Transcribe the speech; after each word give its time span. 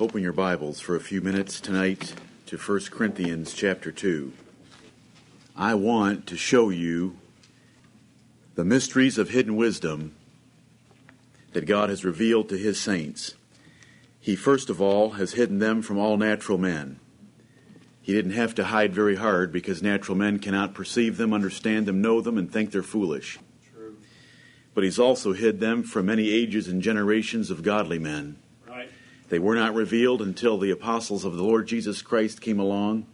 Open 0.00 0.22
your 0.22 0.32
Bibles 0.32 0.78
for 0.78 0.94
a 0.94 1.00
few 1.00 1.20
minutes 1.20 1.60
tonight 1.60 2.14
to 2.46 2.56
1 2.56 2.82
Corinthians 2.92 3.52
chapter 3.52 3.90
2. 3.90 4.32
I 5.56 5.74
want 5.74 6.28
to 6.28 6.36
show 6.36 6.70
you 6.70 7.16
the 8.54 8.64
mysteries 8.64 9.18
of 9.18 9.30
hidden 9.30 9.56
wisdom 9.56 10.14
that 11.52 11.66
God 11.66 11.88
has 11.90 12.04
revealed 12.04 12.48
to 12.50 12.56
his 12.56 12.80
saints. 12.80 13.34
He 14.20 14.36
first 14.36 14.70
of 14.70 14.80
all 14.80 15.10
has 15.14 15.32
hidden 15.32 15.58
them 15.58 15.82
from 15.82 15.98
all 15.98 16.16
natural 16.16 16.58
men. 16.58 17.00
He 18.00 18.12
didn't 18.12 18.30
have 18.30 18.54
to 18.54 18.66
hide 18.66 18.94
very 18.94 19.16
hard 19.16 19.50
because 19.52 19.82
natural 19.82 20.16
men 20.16 20.38
cannot 20.38 20.74
perceive 20.74 21.16
them, 21.16 21.34
understand 21.34 21.86
them, 21.86 22.00
know 22.00 22.20
them, 22.20 22.38
and 22.38 22.52
think 22.52 22.70
they're 22.70 22.84
foolish. 22.84 23.40
True. 23.74 23.96
But 24.74 24.84
he's 24.84 25.00
also 25.00 25.32
hid 25.32 25.58
them 25.58 25.82
from 25.82 26.06
many 26.06 26.30
ages 26.30 26.68
and 26.68 26.82
generations 26.82 27.50
of 27.50 27.64
godly 27.64 27.98
men. 27.98 28.36
They 29.28 29.38
were 29.38 29.54
not 29.54 29.74
revealed 29.74 30.22
until 30.22 30.58
the 30.58 30.70
apostles 30.70 31.24
of 31.24 31.36
the 31.36 31.42
Lord 31.42 31.66
Jesus 31.66 32.00
Christ 32.02 32.40
came 32.40 32.58
along, 32.58 33.06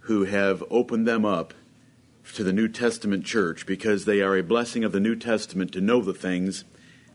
who 0.00 0.24
have 0.24 0.62
opened 0.70 1.06
them 1.06 1.24
up 1.24 1.54
to 2.34 2.44
the 2.44 2.52
New 2.52 2.68
Testament 2.68 3.24
church 3.24 3.66
because 3.66 4.04
they 4.04 4.20
are 4.22 4.36
a 4.36 4.42
blessing 4.42 4.84
of 4.84 4.92
the 4.92 5.00
New 5.00 5.16
Testament 5.16 5.72
to 5.72 5.80
know 5.80 6.00
the 6.00 6.14
things 6.14 6.64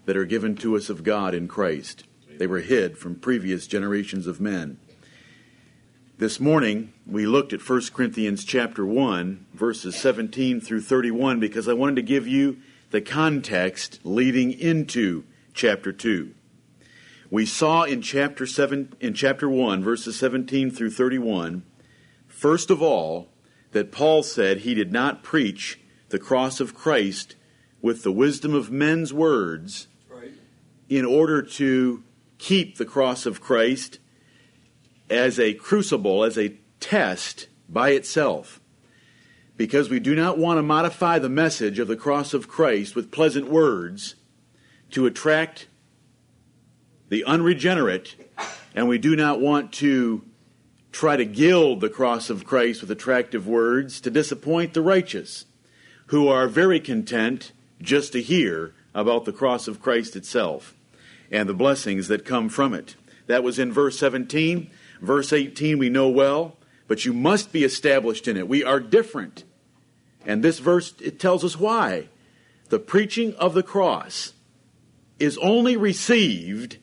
that 0.05 0.17
are 0.17 0.25
given 0.25 0.55
to 0.57 0.75
us 0.75 0.89
of 0.89 1.03
God 1.03 1.33
in 1.33 1.47
Christ. 1.47 2.03
They 2.37 2.47
were 2.47 2.59
hid 2.59 2.97
from 2.97 3.15
previous 3.15 3.65
generations 3.65 4.27
of 4.27 4.41
men. 4.41 4.77
This 6.17 6.39
morning 6.39 6.93
we 7.05 7.25
looked 7.25 7.53
at 7.53 7.67
1 7.67 7.81
Corinthians 7.93 8.43
chapter 8.43 8.85
1 8.85 9.45
verses 9.53 9.95
17 9.95 10.59
through 10.59 10.81
31 10.81 11.39
because 11.39 11.67
I 11.67 11.73
wanted 11.73 11.95
to 11.97 12.01
give 12.01 12.27
you 12.27 12.57
the 12.91 13.01
context 13.01 13.99
leading 14.03 14.51
into 14.51 15.23
chapter 15.53 15.91
2. 15.93 16.33
We 17.29 17.45
saw 17.45 17.83
in 17.83 18.01
chapter 18.01 18.45
7 18.45 18.93
in 18.99 19.13
chapter 19.13 19.49
1 19.49 19.83
verses 19.83 20.17
17 20.17 20.71
through 20.71 20.91
31 20.91 21.63
first 22.27 22.69
of 22.69 22.81
all 22.81 23.29
that 23.71 23.91
Paul 23.91 24.23
said 24.23 24.59
he 24.59 24.73
did 24.73 24.91
not 24.93 25.23
preach 25.23 25.79
the 26.09 26.19
cross 26.19 26.59
of 26.59 26.73
Christ 26.73 27.35
with 27.81 28.03
the 28.03 28.11
wisdom 28.11 28.53
of 28.53 28.71
men's 28.71 29.13
words 29.13 29.87
Right. 30.09 30.31
in 30.87 31.03
order 31.05 31.41
to 31.41 32.03
keep 32.37 32.77
the 32.77 32.85
cross 32.85 33.25
of 33.25 33.41
Christ 33.41 33.99
as 35.09 35.39
a 35.39 35.53
crucible, 35.53 36.23
as 36.23 36.37
a 36.37 36.57
test 36.79 37.47
by 37.67 37.89
itself. 37.89 38.59
Because 39.55 39.89
we 39.89 39.99
do 39.99 40.15
not 40.15 40.37
want 40.37 40.57
to 40.59 40.63
modify 40.63 41.17
the 41.19 41.29
message 41.29 41.79
of 41.79 41.87
the 41.87 41.95
cross 41.95 42.33
of 42.33 42.47
Christ 42.47 42.95
with 42.95 43.11
pleasant 43.11 43.49
words 43.49 44.15
to 44.91 45.05
attract 45.05 45.67
the 47.09 47.23
unregenerate, 47.23 48.15
and 48.75 48.87
we 48.87 48.97
do 48.97 49.15
not 49.15 49.39
want 49.39 49.71
to 49.73 50.23
try 50.91 51.15
to 51.15 51.25
gild 51.25 51.81
the 51.81 51.89
cross 51.89 52.29
of 52.29 52.45
Christ 52.45 52.81
with 52.81 52.91
attractive 52.91 53.47
words 53.47 54.01
to 54.01 54.09
disappoint 54.09 54.73
the 54.73 54.81
righteous, 54.81 55.45
who 56.07 56.27
are 56.27 56.47
very 56.47 56.79
content 56.79 57.51
just 57.81 58.13
to 58.13 58.21
hear 58.21 58.73
about 58.93 59.25
the 59.25 59.33
cross 59.33 59.67
of 59.67 59.81
Christ 59.81 60.15
itself 60.15 60.73
and 61.31 61.47
the 61.47 61.53
blessings 61.53 62.07
that 62.07 62.25
come 62.25 62.49
from 62.49 62.73
it. 62.73 62.95
That 63.27 63.43
was 63.43 63.59
in 63.59 63.71
verse 63.71 63.99
17. 63.99 64.69
Verse 65.01 65.31
18 65.31 65.77
we 65.77 65.89
know 65.89 66.09
well, 66.09 66.57
but 66.87 67.05
you 67.05 67.13
must 67.13 67.51
be 67.51 67.63
established 67.63 68.27
in 68.27 68.37
it. 68.37 68.47
We 68.47 68.63
are 68.63 68.79
different. 68.79 69.43
And 70.25 70.43
this 70.43 70.59
verse 70.59 70.93
it 70.99 71.19
tells 71.19 71.43
us 71.43 71.59
why. 71.59 72.09
The 72.69 72.79
preaching 72.79 73.35
of 73.35 73.53
the 73.53 73.63
cross 73.63 74.33
is 75.19 75.37
only 75.37 75.77
received 75.77 76.77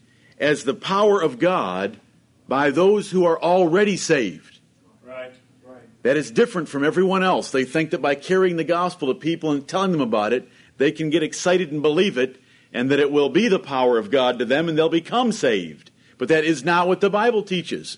as 0.45 0.65
the 0.65 0.75
power 0.75 1.21
of 1.21 1.39
God 1.39 1.99
by 2.47 2.71
those 2.71 3.11
who 3.11 3.25
are 3.25 3.41
already 3.41 3.97
saved. 3.97 4.61
Right. 5.03 5.33
Right. 5.65 6.03
That 6.03 6.19
is 6.19 6.31
different 6.31 6.69
from 6.69 6.85
everyone 6.85 7.23
else. 7.23 7.51
They 7.51 7.65
think 7.65 7.91
that 7.91 8.03
by 8.03 8.15
carrying 8.15 8.57
the 8.57 8.65
gospel 8.65 9.09
to 9.09 9.19
people 9.19 9.51
and 9.51 9.67
telling 9.67 9.93
them 9.93 10.03
about 10.03 10.35
it, 10.35 10.47
they 10.77 10.93
can 10.93 11.09
get 11.09 11.23
excited 11.23 11.73
and 11.73 11.81
believe 11.81 12.19
it, 12.19 12.41
and 12.73 12.91
that 12.91 13.01
it 13.01 13.11
will 13.11 13.31
be 13.31 13.49
the 13.49 13.59
power 13.59 13.97
of 13.97 14.11
God 14.11 14.39
to 14.39 14.45
them 14.45 14.69
and 14.69 14.77
they'll 14.77 14.89
become 14.89 15.33
saved. 15.33 15.91
But 16.19 16.29
that 16.29 16.45
is 16.45 16.65
not 16.65 16.89
what 16.89 17.01
the 17.01 17.11
Bible 17.11 17.43
teaches. 17.43 17.97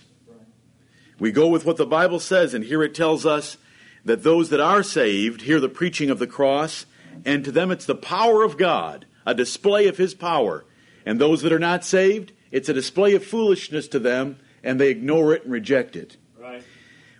We 1.18 1.32
go 1.32 1.48
with 1.48 1.64
what 1.64 1.78
the 1.78 1.86
Bible 1.86 2.20
says, 2.20 2.54
and 2.54 2.64
here 2.64 2.82
it 2.82 2.94
tells 2.94 3.26
us 3.26 3.56
that 4.04 4.22
those 4.22 4.50
that 4.50 4.60
are 4.60 4.82
saved 4.82 5.42
hear 5.42 5.58
the 5.58 5.68
preaching 5.68 6.10
of 6.10 6.18
the 6.18 6.26
cross, 6.26 6.86
and 7.24 7.44
to 7.44 7.50
them 7.50 7.70
it's 7.70 7.86
the 7.86 7.94
power 7.94 8.42
of 8.42 8.56
God, 8.56 9.06
a 9.24 9.34
display 9.34 9.88
of 9.88 9.96
His 9.96 10.14
power. 10.14 10.64
And 11.06 11.20
those 11.20 11.42
that 11.42 11.52
are 11.52 11.58
not 11.58 11.84
saved, 11.84 12.32
it's 12.50 12.68
a 12.68 12.74
display 12.74 13.14
of 13.14 13.24
foolishness 13.24 13.88
to 13.88 13.98
them, 13.98 14.38
and 14.62 14.80
they 14.80 14.90
ignore 14.90 15.34
it 15.34 15.44
and 15.44 15.52
reject 15.52 15.96
it. 15.96 16.16
Right. 16.38 16.62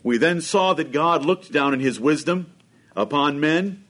We 0.03 0.19
then 0.19 0.41
saw 0.41 0.75
that 0.75 0.93
God 0.93 1.25
looked 1.25 1.53
down 1.53 1.75
in 1.75 1.81
his 1.81 1.99
wisdom 1.99 2.53
upon 2.95 3.41
men, 3.41 3.85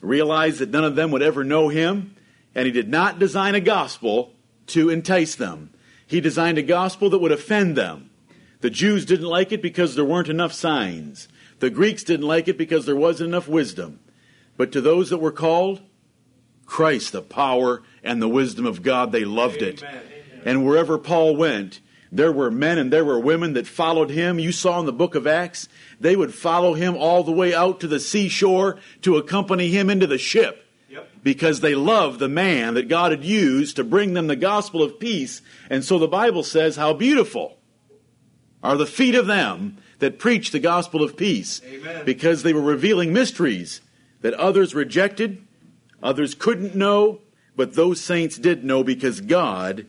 realized 0.00 0.58
that 0.58 0.70
none 0.70 0.84
of 0.84 0.96
them 0.96 1.10
would 1.10 1.22
ever 1.22 1.44
know 1.44 1.68
him, 1.68 2.14
and 2.54 2.66
he 2.66 2.72
did 2.72 2.88
not 2.88 3.18
design 3.18 3.54
a 3.54 3.60
gospel 3.60 4.32
to 4.68 4.90
entice 4.90 5.34
them. 5.34 5.70
He 6.06 6.20
designed 6.20 6.58
a 6.58 6.62
gospel 6.62 7.10
that 7.10 7.18
would 7.18 7.32
offend 7.32 7.76
them. 7.76 8.10
The 8.60 8.70
Jews 8.70 9.04
didn't 9.04 9.26
like 9.26 9.52
it 9.52 9.62
because 9.62 9.94
there 9.94 10.04
weren't 10.04 10.28
enough 10.28 10.52
signs. 10.52 11.28
The 11.60 11.70
Greeks 11.70 12.02
didn't 12.04 12.26
like 12.26 12.48
it 12.48 12.58
because 12.58 12.86
there 12.86 12.96
wasn't 12.96 13.28
enough 13.28 13.48
wisdom. 13.48 14.00
But 14.56 14.72
to 14.72 14.80
those 14.80 15.10
that 15.10 15.18
were 15.18 15.32
called, 15.32 15.80
Christ, 16.66 17.12
the 17.12 17.22
power 17.22 17.82
and 18.02 18.20
the 18.20 18.28
wisdom 18.28 18.66
of 18.66 18.82
God, 18.82 19.12
they 19.12 19.24
loved 19.24 19.62
it. 19.62 19.82
And 20.44 20.64
wherever 20.64 20.98
Paul 20.98 21.34
went, 21.36 21.80
there 22.12 22.30
were 22.30 22.50
men 22.50 22.78
and 22.78 22.92
there 22.92 23.04
were 23.04 23.18
women 23.18 23.54
that 23.54 23.66
followed 23.66 24.10
him. 24.10 24.38
You 24.38 24.52
saw 24.52 24.78
in 24.78 24.86
the 24.86 24.92
book 24.92 25.16
of 25.16 25.26
Acts, 25.26 25.68
they 25.98 26.14
would 26.14 26.32
follow 26.32 26.74
him 26.74 26.96
all 26.96 27.24
the 27.24 27.32
way 27.32 27.52
out 27.52 27.80
to 27.80 27.88
the 27.88 27.98
seashore 27.98 28.78
to 29.02 29.16
accompany 29.16 29.70
him 29.70 29.90
into 29.90 30.06
the 30.06 30.18
ship 30.18 30.60
Yep. 30.88 31.08
because 31.24 31.60
they 31.60 31.74
loved 31.74 32.20
the 32.20 32.28
man 32.28 32.74
that 32.74 32.88
God 32.88 33.10
had 33.10 33.24
used 33.24 33.74
to 33.76 33.82
bring 33.84 34.14
them 34.14 34.28
the 34.28 34.36
gospel 34.36 34.80
of 34.80 35.00
peace. 35.00 35.42
And 35.68 35.84
so 35.84 35.98
the 35.98 36.06
Bible 36.06 36.44
says, 36.44 36.76
How 36.76 36.92
beautiful 36.92 37.56
are 38.62 38.76
the 38.76 38.86
feet 38.86 39.16
of 39.16 39.26
them 39.26 39.78
that 39.98 40.20
preach 40.20 40.52
the 40.52 40.60
gospel 40.60 41.02
of 41.02 41.16
peace 41.16 41.60
Amen. 41.66 42.04
because 42.04 42.42
they 42.42 42.52
were 42.52 42.60
revealing 42.60 43.12
mysteries 43.12 43.80
that 44.20 44.34
others 44.34 44.74
rejected, 44.74 45.44
others 46.02 46.34
couldn't 46.34 46.76
know, 46.76 47.20
but 47.56 47.74
those 47.74 48.00
saints 48.00 48.38
did 48.38 48.64
know 48.64 48.84
because 48.84 49.20
God 49.20 49.86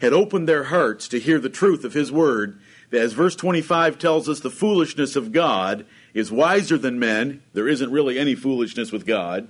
had 0.00 0.12
opened 0.12 0.48
their 0.48 0.64
hearts 0.64 1.08
to 1.08 1.20
hear 1.20 1.38
the 1.38 1.48
truth 1.48 1.84
of 1.84 1.94
His 1.94 2.12
Word. 2.12 2.60
As 2.92 3.12
verse 3.12 3.36
25 3.36 3.98
tells 3.98 4.28
us, 4.28 4.40
the 4.40 4.50
foolishness 4.50 5.16
of 5.16 5.32
God 5.32 5.84
is 6.14 6.32
wiser 6.32 6.78
than 6.78 6.98
men. 6.98 7.42
There 7.52 7.68
isn't 7.68 7.90
really 7.90 8.18
any 8.18 8.34
foolishness 8.34 8.92
with 8.92 9.06
God. 9.06 9.48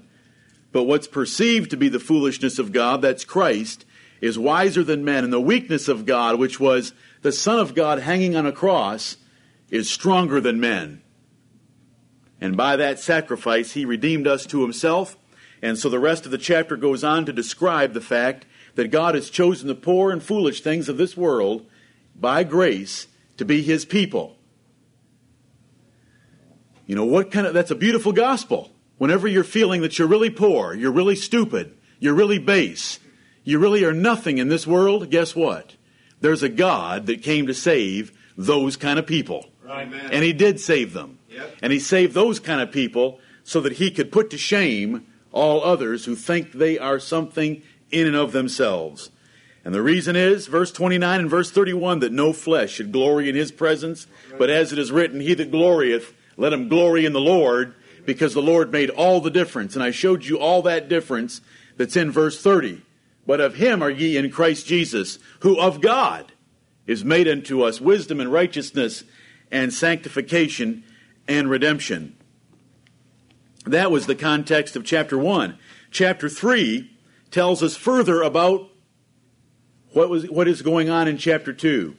But 0.72 0.84
what's 0.84 1.06
perceived 1.06 1.70
to 1.70 1.76
be 1.76 1.88
the 1.88 2.00
foolishness 2.00 2.58
of 2.58 2.72
God, 2.72 3.00
that's 3.00 3.24
Christ, 3.24 3.84
is 4.20 4.38
wiser 4.38 4.82
than 4.82 5.04
men. 5.04 5.24
And 5.24 5.32
the 5.32 5.40
weakness 5.40 5.88
of 5.88 6.06
God, 6.06 6.38
which 6.38 6.58
was 6.58 6.92
the 7.22 7.32
Son 7.32 7.58
of 7.58 7.74
God 7.74 8.00
hanging 8.00 8.36
on 8.36 8.46
a 8.46 8.52
cross, 8.52 9.16
is 9.70 9.88
stronger 9.88 10.40
than 10.40 10.60
men. 10.60 11.02
And 12.40 12.56
by 12.56 12.76
that 12.76 12.98
sacrifice, 12.98 13.72
he 13.72 13.84
redeemed 13.84 14.26
us 14.26 14.46
to 14.46 14.62
himself. 14.62 15.16
And 15.60 15.78
so 15.78 15.88
the 15.88 15.98
rest 15.98 16.24
of 16.24 16.30
the 16.30 16.38
chapter 16.38 16.76
goes 16.76 17.02
on 17.02 17.26
to 17.26 17.32
describe 17.32 17.92
the 17.92 18.00
fact 18.00 18.46
that 18.78 18.92
God 18.92 19.16
has 19.16 19.28
chosen 19.28 19.66
the 19.66 19.74
poor 19.74 20.12
and 20.12 20.22
foolish 20.22 20.60
things 20.60 20.88
of 20.88 20.98
this 20.98 21.16
world 21.16 21.66
by 22.14 22.44
grace 22.44 23.08
to 23.36 23.44
be 23.44 23.60
his 23.60 23.84
people. 23.84 24.36
You 26.86 26.94
know, 26.94 27.04
what 27.04 27.32
kind 27.32 27.48
of, 27.48 27.54
that's 27.54 27.72
a 27.72 27.74
beautiful 27.74 28.12
gospel. 28.12 28.70
Whenever 28.96 29.26
you're 29.26 29.42
feeling 29.42 29.82
that 29.82 29.98
you're 29.98 30.06
really 30.06 30.30
poor, 30.30 30.74
you're 30.74 30.92
really 30.92 31.16
stupid, 31.16 31.76
you're 31.98 32.14
really 32.14 32.38
base, 32.38 33.00
you 33.42 33.58
really 33.58 33.82
are 33.82 33.92
nothing 33.92 34.38
in 34.38 34.46
this 34.46 34.64
world, 34.64 35.10
guess 35.10 35.34
what? 35.34 35.74
There's 36.20 36.44
a 36.44 36.48
God 36.48 37.06
that 37.06 37.20
came 37.20 37.48
to 37.48 37.54
save 37.54 38.16
those 38.36 38.76
kind 38.76 39.00
of 39.00 39.08
people. 39.08 39.46
Amen. 39.68 40.08
And 40.12 40.22
he 40.22 40.32
did 40.32 40.60
save 40.60 40.92
them. 40.92 41.18
Yep. 41.30 41.56
And 41.62 41.72
he 41.72 41.80
saved 41.80 42.14
those 42.14 42.38
kind 42.38 42.60
of 42.60 42.70
people 42.70 43.18
so 43.42 43.60
that 43.60 43.72
he 43.72 43.90
could 43.90 44.12
put 44.12 44.30
to 44.30 44.38
shame 44.38 45.04
all 45.32 45.64
others 45.64 46.04
who 46.04 46.14
think 46.14 46.52
they 46.52 46.78
are 46.78 47.00
something 47.00 47.60
in 47.90 48.06
and 48.06 48.16
of 48.16 48.32
themselves. 48.32 49.10
And 49.64 49.74
the 49.74 49.82
reason 49.82 50.16
is, 50.16 50.46
verse 50.46 50.72
29 50.72 51.20
and 51.20 51.30
verse 51.30 51.50
31, 51.50 52.00
that 52.00 52.12
no 52.12 52.32
flesh 52.32 52.72
should 52.72 52.92
glory 52.92 53.28
in 53.28 53.34
his 53.34 53.52
presence, 53.52 54.06
but 54.38 54.50
as 54.50 54.72
it 54.72 54.78
is 54.78 54.92
written, 54.92 55.20
He 55.20 55.34
that 55.34 55.50
glorieth, 55.50 56.14
let 56.36 56.52
him 56.52 56.68
glory 56.68 57.04
in 57.04 57.12
the 57.12 57.20
Lord, 57.20 57.74
because 58.06 58.32
the 58.32 58.40
Lord 58.40 58.72
made 58.72 58.88
all 58.88 59.20
the 59.20 59.30
difference. 59.30 59.74
And 59.74 59.82
I 59.82 59.90
showed 59.90 60.24
you 60.24 60.38
all 60.38 60.62
that 60.62 60.88
difference 60.88 61.42
that's 61.76 61.96
in 61.96 62.10
verse 62.10 62.40
30. 62.42 62.80
But 63.26 63.40
of 63.40 63.56
him 63.56 63.82
are 63.82 63.90
ye 63.90 64.16
in 64.16 64.30
Christ 64.30 64.66
Jesus, 64.66 65.18
who 65.40 65.60
of 65.60 65.82
God 65.82 66.32
is 66.86 67.04
made 67.04 67.28
unto 67.28 67.62
us 67.62 67.80
wisdom 67.80 68.20
and 68.20 68.32
righteousness 68.32 69.04
and 69.50 69.72
sanctification 69.72 70.82
and 71.28 71.50
redemption. 71.50 72.16
That 73.66 73.90
was 73.90 74.06
the 74.06 74.14
context 74.14 74.76
of 74.76 74.84
chapter 74.84 75.18
1. 75.18 75.58
Chapter 75.90 76.30
3 76.30 76.90
tells 77.30 77.62
us 77.62 77.76
further 77.76 78.22
about 78.22 78.68
what, 79.92 80.08
was, 80.08 80.28
what 80.30 80.48
is 80.48 80.62
going 80.62 80.88
on 80.90 81.08
in 81.08 81.18
chapter 81.18 81.52
2. 81.52 81.96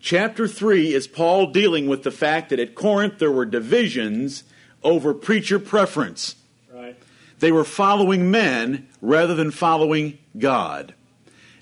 Chapter 0.00 0.48
3 0.48 0.94
is 0.94 1.06
Paul 1.06 1.48
dealing 1.48 1.86
with 1.86 2.02
the 2.02 2.10
fact 2.10 2.50
that 2.50 2.58
at 2.58 2.74
Corinth 2.74 3.18
there 3.18 3.32
were 3.32 3.44
divisions 3.44 4.44
over 4.82 5.12
preacher 5.12 5.58
preference. 5.58 6.36
Right. 6.72 6.96
They 7.38 7.52
were 7.52 7.64
following 7.64 8.30
men 8.30 8.88
rather 9.02 9.34
than 9.34 9.50
following 9.50 10.18
God. 10.38 10.94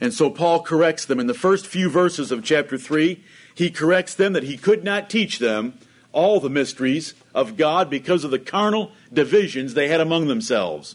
And 0.00 0.14
so 0.14 0.30
Paul 0.30 0.62
corrects 0.62 1.04
them 1.04 1.18
in 1.18 1.26
the 1.26 1.34
first 1.34 1.66
few 1.66 1.90
verses 1.90 2.30
of 2.30 2.44
chapter 2.44 2.78
3. 2.78 3.22
He 3.54 3.70
corrects 3.70 4.14
them 4.14 4.32
that 4.34 4.44
he 4.44 4.56
could 4.56 4.84
not 4.84 5.10
teach 5.10 5.40
them 5.40 5.74
all 6.12 6.38
the 6.38 6.48
mysteries 6.48 7.14
of 7.34 7.56
God 7.56 7.90
because 7.90 8.22
of 8.22 8.30
the 8.30 8.38
carnal 8.38 8.92
divisions 9.12 9.74
they 9.74 9.88
had 9.88 10.00
among 10.00 10.28
themselves. 10.28 10.94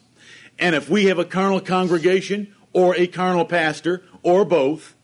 And 0.59 0.75
if 0.75 0.89
we 0.89 1.05
have 1.05 1.19
a 1.19 1.25
carnal 1.25 1.59
congregation 1.59 2.53
or 2.71 2.95
a 2.95 3.07
carnal 3.07 3.45
pastor 3.45 4.03
or 4.21 4.45
both, 4.45 4.95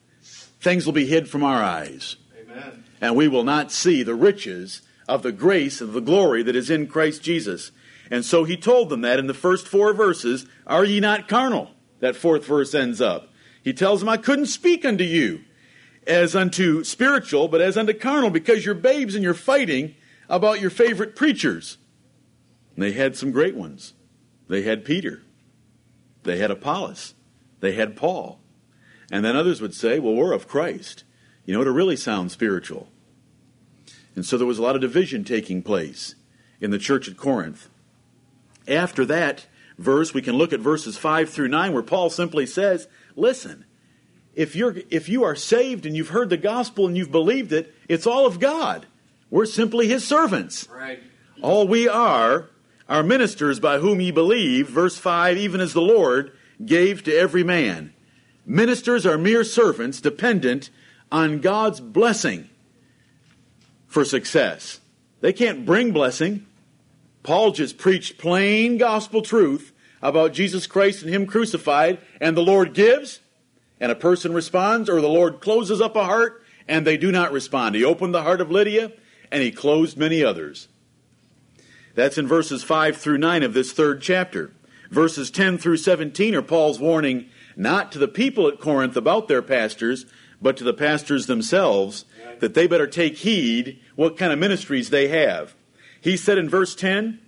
things 0.59 0.85
will 0.85 0.93
be 0.93 1.05
hid 1.05 1.29
from 1.29 1.43
our 1.43 1.61
eyes. 1.61 2.17
Amen. 2.39 2.83
And 3.01 3.15
we 3.15 3.27
will 3.27 3.43
not 3.43 3.71
see 3.71 4.03
the 4.03 4.15
riches 4.15 4.81
of 5.07 5.23
the 5.23 5.31
grace 5.31 5.81
of 5.81 5.93
the 5.93 6.01
glory 6.01 6.43
that 6.43 6.55
is 6.55 6.69
in 6.69 6.87
Christ 6.87 7.23
Jesus. 7.23 7.71
And 8.11 8.25
so 8.25 8.43
he 8.43 8.57
told 8.57 8.89
them 8.89 9.01
that 9.01 9.19
in 9.19 9.27
the 9.27 9.33
first 9.33 9.67
four 9.67 9.93
verses, 9.93 10.45
Are 10.65 10.85
ye 10.85 10.99
not 10.99 11.27
carnal? 11.27 11.71
That 11.99 12.15
fourth 12.15 12.45
verse 12.45 12.73
ends 12.73 13.01
up. 13.01 13.29
He 13.61 13.73
tells 13.73 13.99
them, 13.99 14.09
I 14.09 14.17
couldn't 14.17 14.45
speak 14.45 14.85
unto 14.85 15.03
you 15.03 15.41
as 16.07 16.35
unto 16.35 16.83
spiritual, 16.83 17.47
but 17.47 17.61
as 17.61 17.77
unto 17.77 17.93
carnal, 17.93 18.29
because 18.29 18.65
you're 18.65 18.75
babes 18.75 19.15
and 19.15 19.23
you're 19.23 19.33
fighting 19.33 19.95
about 20.27 20.61
your 20.61 20.69
favorite 20.69 21.15
preachers. 21.15 21.77
And 22.75 22.83
they 22.83 22.93
had 22.93 23.15
some 23.15 23.31
great 23.31 23.55
ones. 23.55 23.93
They 24.47 24.61
had 24.61 24.85
Peter. 24.85 25.23
They 26.23 26.37
had 26.37 26.51
Apollos. 26.51 27.13
They 27.59 27.73
had 27.73 27.95
Paul. 27.95 28.39
And 29.11 29.25
then 29.25 29.35
others 29.35 29.61
would 29.61 29.73
say, 29.73 29.99
well, 29.99 30.13
we're 30.13 30.33
of 30.33 30.47
Christ. 30.47 31.03
You 31.45 31.53
know, 31.53 31.63
to 31.63 31.71
really 31.71 31.95
sound 31.95 32.31
spiritual. 32.31 32.89
And 34.15 34.25
so 34.25 34.37
there 34.37 34.47
was 34.47 34.59
a 34.59 34.61
lot 34.61 34.75
of 34.75 34.81
division 34.81 35.23
taking 35.23 35.63
place 35.63 36.15
in 36.59 36.71
the 36.71 36.77
church 36.77 37.07
at 37.07 37.17
Corinth. 37.17 37.69
After 38.67 39.05
that 39.05 39.47
verse, 39.77 40.13
we 40.13 40.21
can 40.21 40.35
look 40.35 40.53
at 40.53 40.59
verses 40.59 40.97
5 40.97 41.29
through 41.29 41.47
9, 41.47 41.73
where 41.73 41.83
Paul 41.83 42.09
simply 42.09 42.45
says, 42.45 42.87
Listen, 43.15 43.65
if, 44.35 44.55
you're, 44.55 44.75
if 44.89 45.09
you 45.09 45.23
are 45.23 45.35
saved 45.35 45.85
and 45.85 45.95
you've 45.95 46.09
heard 46.09 46.29
the 46.29 46.37
gospel 46.37 46.85
and 46.85 46.95
you've 46.95 47.11
believed 47.11 47.51
it, 47.51 47.73
it's 47.87 48.05
all 48.05 48.25
of 48.25 48.39
God. 48.39 48.85
We're 49.29 49.45
simply 49.45 49.87
his 49.87 50.07
servants. 50.07 50.67
Right. 50.69 51.01
All 51.41 51.67
we 51.67 51.87
are 51.87 52.49
are 52.89 53.03
ministers 53.03 53.59
by 53.59 53.77
whom 53.77 54.01
ye 54.01 54.11
believe, 54.11 54.67
verse 54.67 54.97
5, 54.97 55.37
even 55.37 55.61
as 55.61 55.73
the 55.73 55.81
Lord 55.81 56.31
gave 56.65 57.03
to 57.03 57.15
every 57.15 57.43
man. 57.43 57.93
Ministers 58.45 59.05
are 59.05 59.17
mere 59.17 59.43
servants 59.43 60.01
dependent 60.01 60.71
on 61.11 61.39
God's 61.39 61.79
blessing 61.79 62.49
for 63.87 64.03
success. 64.03 64.79
They 65.21 65.31
can't 65.33 65.65
bring 65.65 65.91
blessing. 65.91 66.47
Paul 67.21 67.51
just 67.51 67.77
preached 67.77 68.17
plain 68.17 68.77
gospel 68.77 69.21
truth 69.21 69.71
about 70.01 70.33
Jesus 70.33 70.65
Christ 70.65 71.03
and 71.03 71.13
Him 71.13 71.27
crucified, 71.27 71.99
and 72.19 72.35
the 72.35 72.41
Lord 72.41 72.73
gives, 72.73 73.19
and 73.79 73.91
a 73.91 73.95
person 73.95 74.33
responds, 74.33 74.89
or 74.89 74.99
the 74.99 75.07
Lord 75.07 75.41
closes 75.41 75.79
up 75.79 75.95
a 75.95 76.05
heart, 76.05 76.43
and 76.67 76.87
they 76.87 76.97
do 76.97 77.11
not 77.11 77.31
respond. 77.31 77.75
He 77.75 77.83
opened 77.83 78.15
the 78.15 78.23
heart 78.23 78.41
of 78.41 78.49
Lydia, 78.49 78.93
and 79.31 79.43
He 79.43 79.51
closed 79.51 79.97
many 79.97 80.23
others. 80.23 80.69
That's 81.99 82.17
in 82.17 82.29
verses 82.29 82.63
5 82.63 82.95
through 82.95 83.17
9 83.17 83.43
of 83.43 83.53
this 83.53 83.73
third 83.73 84.01
chapter. 84.01 84.53
Verses 84.89 85.29
10 85.29 85.57
through 85.57 85.75
17 85.75 86.33
are 86.33 86.41
Paul's 86.41 86.79
warning 86.79 87.25
not 87.57 87.91
to 87.91 87.99
the 87.99 88.07
people 88.07 88.47
at 88.47 88.61
Corinth 88.61 88.95
about 88.95 89.27
their 89.27 89.41
pastors, 89.41 90.05
but 90.41 90.55
to 90.55 90.63
the 90.63 90.73
pastors 90.73 91.25
themselves 91.25 92.05
that 92.39 92.53
they 92.53 92.67
better 92.67 92.87
take 92.87 93.17
heed 93.17 93.81
what 93.97 94.15
kind 94.15 94.31
of 94.31 94.39
ministries 94.39 94.91
they 94.91 95.09
have. 95.09 95.55
He 95.99 96.15
said 96.15 96.37
in 96.37 96.47
verse 96.47 96.73
10, 96.73 97.19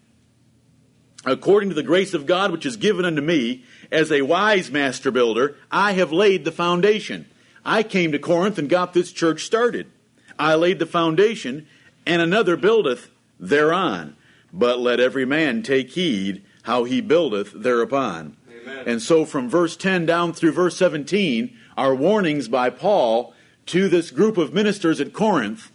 According 1.26 1.68
to 1.68 1.76
the 1.76 1.84
grace 1.84 2.14
of 2.14 2.26
God 2.26 2.54
which 2.54 2.66
is 2.66 2.78
given 2.78 3.04
unto 3.04 3.22
me, 3.22 3.66
as 3.92 4.10
a 4.10 4.22
wise 4.22 4.72
master 4.72 5.12
builder, 5.12 5.58
I 5.70 5.92
have 5.92 6.14
laid 6.14 6.46
the 6.46 6.52
foundation. 6.54 7.30
I 7.66 7.84
came 7.84 8.14
to 8.14 8.20
Corinth 8.20 8.58
and 8.58 8.70
got 8.70 8.94
this 8.94 9.12
church 9.12 9.44
started. 9.44 9.92
I 10.40 10.56
laid 10.56 10.80
the 10.80 10.86
foundation, 10.86 11.68
and 12.06 12.22
another 12.22 12.56
buildeth 12.56 13.10
thereon. 13.38 14.16
But 14.54 14.80
let 14.80 15.00
every 15.00 15.26
man 15.26 15.64
take 15.64 15.92
heed 15.92 16.44
how 16.64 16.84
he 16.84 17.02
buildeth 17.02 17.54
thereupon. 17.54 18.38
Amen. 18.50 18.84
And 18.86 19.02
so 19.02 19.26
from 19.26 19.50
verse 19.50 19.76
10 19.76 20.06
down 20.06 20.34
through 20.34 20.52
verse 20.52 20.78
17 20.78 21.56
are 21.78 21.96
warnings 21.96 22.48
by 22.48 22.70
Paul 22.70 23.34
to 23.68 23.88
this 23.88 24.12
group 24.12 24.38
of 24.38 24.54
ministers 24.54 25.00
at 25.00 25.14
Corinth 25.14 25.72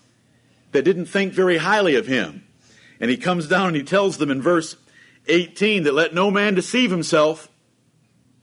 that 0.73 0.85
didn't 0.85 1.07
think 1.07 1.33
very 1.33 1.59
highly 1.59 1.95
of 1.95 2.07
him. 2.07 2.47
And 3.01 3.11
he 3.11 3.17
comes 3.17 3.49
down 3.49 3.69
and 3.69 3.77
he 3.77 3.83
tells 3.83 4.19
them 4.19 4.31
in 4.31 4.43
verse 4.43 4.77
18 5.29 5.85
that 5.85 5.95
let 5.95 6.15
no 6.15 6.31
man 6.31 6.55
deceive 6.55 6.91
himself. 6.91 7.49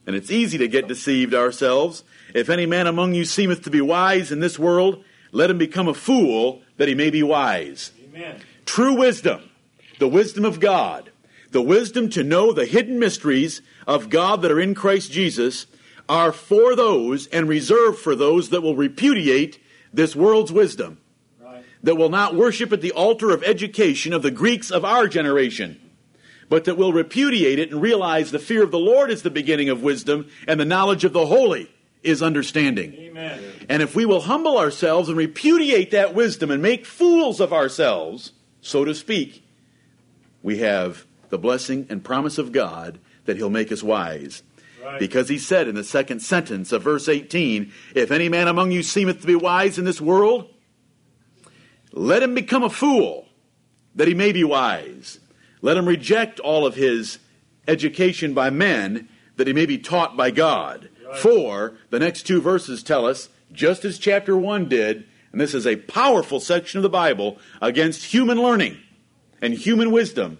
And 0.06 0.14
it's 0.14 0.30
easy 0.30 0.58
to 0.58 0.68
get 0.68 0.88
deceived 0.88 1.34
ourselves. 1.34 2.04
If 2.34 2.50
any 2.50 2.66
man 2.66 2.86
among 2.86 3.14
you 3.14 3.24
seemeth 3.24 3.62
to 3.62 3.70
be 3.70 3.80
wise 3.80 4.30
in 4.30 4.40
this 4.40 4.58
world, 4.58 5.02
let 5.32 5.50
him 5.50 5.58
become 5.58 5.88
a 5.88 5.94
fool 5.94 6.62
that 6.76 6.88
he 6.88 6.94
may 6.94 7.10
be 7.10 7.22
wise. 7.22 7.92
Amen. 8.04 8.40
True 8.66 8.94
wisdom, 8.94 9.48
the 9.98 10.08
wisdom 10.08 10.44
of 10.44 10.60
God, 10.60 11.10
the 11.50 11.62
wisdom 11.62 12.08
to 12.10 12.24
know 12.24 12.52
the 12.52 12.66
hidden 12.66 12.98
mysteries 12.98 13.62
of 13.86 14.10
God 14.10 14.42
that 14.42 14.50
are 14.50 14.60
in 14.60 14.74
Christ 14.74 15.12
Jesus, 15.12 15.66
are 16.08 16.32
for 16.32 16.76
those 16.76 17.26
and 17.28 17.48
reserved 17.48 17.98
for 17.98 18.14
those 18.14 18.50
that 18.50 18.60
will 18.60 18.76
repudiate 18.76 19.58
this 19.92 20.14
world's 20.14 20.52
wisdom, 20.52 20.98
Right. 21.40 21.64
that 21.82 21.96
will 21.96 22.10
not 22.10 22.34
worship 22.34 22.72
at 22.72 22.80
the 22.80 22.92
altar 22.92 23.30
of 23.30 23.42
education 23.44 24.12
of 24.12 24.22
the 24.22 24.30
Greeks 24.30 24.70
of 24.70 24.84
our 24.84 25.08
generation, 25.08 25.80
but 26.48 26.64
that 26.64 26.76
will 26.76 26.92
repudiate 26.92 27.58
it 27.58 27.70
and 27.70 27.80
realize 27.80 28.30
the 28.30 28.38
fear 28.38 28.62
of 28.62 28.70
the 28.70 28.78
Lord 28.78 29.10
is 29.10 29.22
the 29.22 29.30
beginning 29.30 29.68
of 29.68 29.82
wisdom 29.82 30.28
and 30.46 30.58
the 30.58 30.64
knowledge 30.64 31.04
of 31.04 31.12
the 31.12 31.26
holy 31.26 31.70
is 32.02 32.22
understanding. 32.22 32.92
Amen. 32.94 33.40
And 33.68 33.80
if 33.82 33.96
we 33.96 34.04
will 34.04 34.22
humble 34.22 34.58
ourselves 34.58 35.08
and 35.08 35.16
repudiate 35.16 35.90
that 35.92 36.14
wisdom 36.14 36.50
and 36.50 36.60
make 36.60 36.84
fools 36.84 37.40
of 37.40 37.52
ourselves, 37.52 38.32
so 38.60 38.84
to 38.84 38.94
speak, 38.94 39.43
we 40.44 40.58
have 40.58 41.06
the 41.30 41.38
blessing 41.38 41.86
and 41.88 42.04
promise 42.04 42.38
of 42.38 42.52
God 42.52 43.00
that 43.24 43.36
He'll 43.36 43.50
make 43.50 43.72
us 43.72 43.82
wise. 43.82 44.44
Right. 44.80 45.00
Because 45.00 45.28
He 45.28 45.38
said 45.38 45.66
in 45.66 45.74
the 45.74 45.82
second 45.82 46.20
sentence 46.20 46.70
of 46.70 46.82
verse 46.82 47.08
18, 47.08 47.72
If 47.96 48.12
any 48.12 48.28
man 48.28 48.46
among 48.46 48.70
you 48.70 48.84
seemeth 48.84 49.22
to 49.22 49.26
be 49.26 49.34
wise 49.34 49.78
in 49.78 49.86
this 49.86 50.02
world, 50.02 50.50
let 51.92 52.22
him 52.22 52.34
become 52.34 52.62
a 52.62 52.70
fool, 52.70 53.26
that 53.94 54.06
he 54.08 54.14
may 54.14 54.32
be 54.32 54.44
wise. 54.44 55.18
Let 55.62 55.76
him 55.76 55.86
reject 55.86 56.40
all 56.40 56.66
of 56.66 56.74
his 56.74 57.18
education 57.66 58.34
by 58.34 58.50
men, 58.50 59.08
that 59.36 59.46
he 59.46 59.52
may 59.52 59.64
be 59.64 59.78
taught 59.78 60.16
by 60.16 60.30
God. 60.30 60.90
Right. 61.06 61.16
For 61.16 61.74
the 61.88 62.00
next 62.00 62.24
two 62.24 62.42
verses 62.42 62.82
tell 62.82 63.06
us, 63.06 63.30
just 63.50 63.84
as 63.84 63.98
chapter 63.98 64.36
1 64.36 64.68
did, 64.68 65.06
and 65.32 65.40
this 65.40 65.54
is 65.54 65.66
a 65.66 65.76
powerful 65.76 66.38
section 66.38 66.78
of 66.78 66.82
the 66.82 66.88
Bible 66.90 67.38
against 67.62 68.12
human 68.12 68.42
learning 68.42 68.76
and 69.44 69.52
human 69.52 69.90
wisdom. 69.92 70.38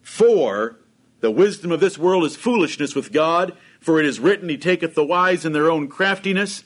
For 0.00 0.78
the 1.20 1.30
wisdom 1.30 1.70
of 1.70 1.80
this 1.80 1.98
world 1.98 2.24
is 2.24 2.34
foolishness 2.34 2.94
with 2.94 3.12
God, 3.12 3.54
for 3.78 4.00
it 4.00 4.06
is 4.06 4.18
written, 4.18 4.48
He 4.48 4.56
taketh 4.56 4.94
the 4.94 5.04
wise 5.04 5.44
in 5.44 5.52
their 5.52 5.70
own 5.70 5.86
craftiness. 5.86 6.64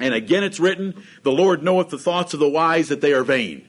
And 0.00 0.12
again 0.12 0.42
it's 0.42 0.58
written, 0.58 1.00
The 1.22 1.30
Lord 1.30 1.62
knoweth 1.62 1.90
the 1.90 1.98
thoughts 1.98 2.34
of 2.34 2.40
the 2.40 2.48
wise 2.48 2.88
that 2.88 3.00
they 3.00 3.12
are 3.12 3.22
vain. 3.22 3.68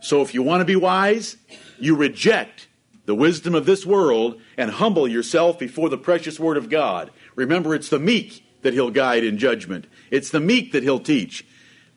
So 0.00 0.22
if 0.22 0.32
you 0.32 0.44
want 0.44 0.60
to 0.60 0.64
be 0.64 0.76
wise, 0.76 1.38
you 1.80 1.96
reject 1.96 2.68
the 3.06 3.14
wisdom 3.16 3.56
of 3.56 3.66
this 3.66 3.84
world 3.84 4.40
and 4.56 4.70
humble 4.70 5.08
yourself 5.08 5.58
before 5.58 5.88
the 5.88 5.98
precious 5.98 6.38
word 6.38 6.56
of 6.56 6.70
God. 6.70 7.10
Remember, 7.34 7.74
it's 7.74 7.88
the 7.88 7.98
meek 7.98 8.44
that 8.62 8.74
he'll 8.74 8.92
guide 8.92 9.24
in 9.24 9.38
judgment. 9.38 9.88
It's 10.12 10.30
the 10.30 10.40
meek 10.40 10.70
that 10.70 10.84
he'll 10.84 11.00
teach. 11.00 11.44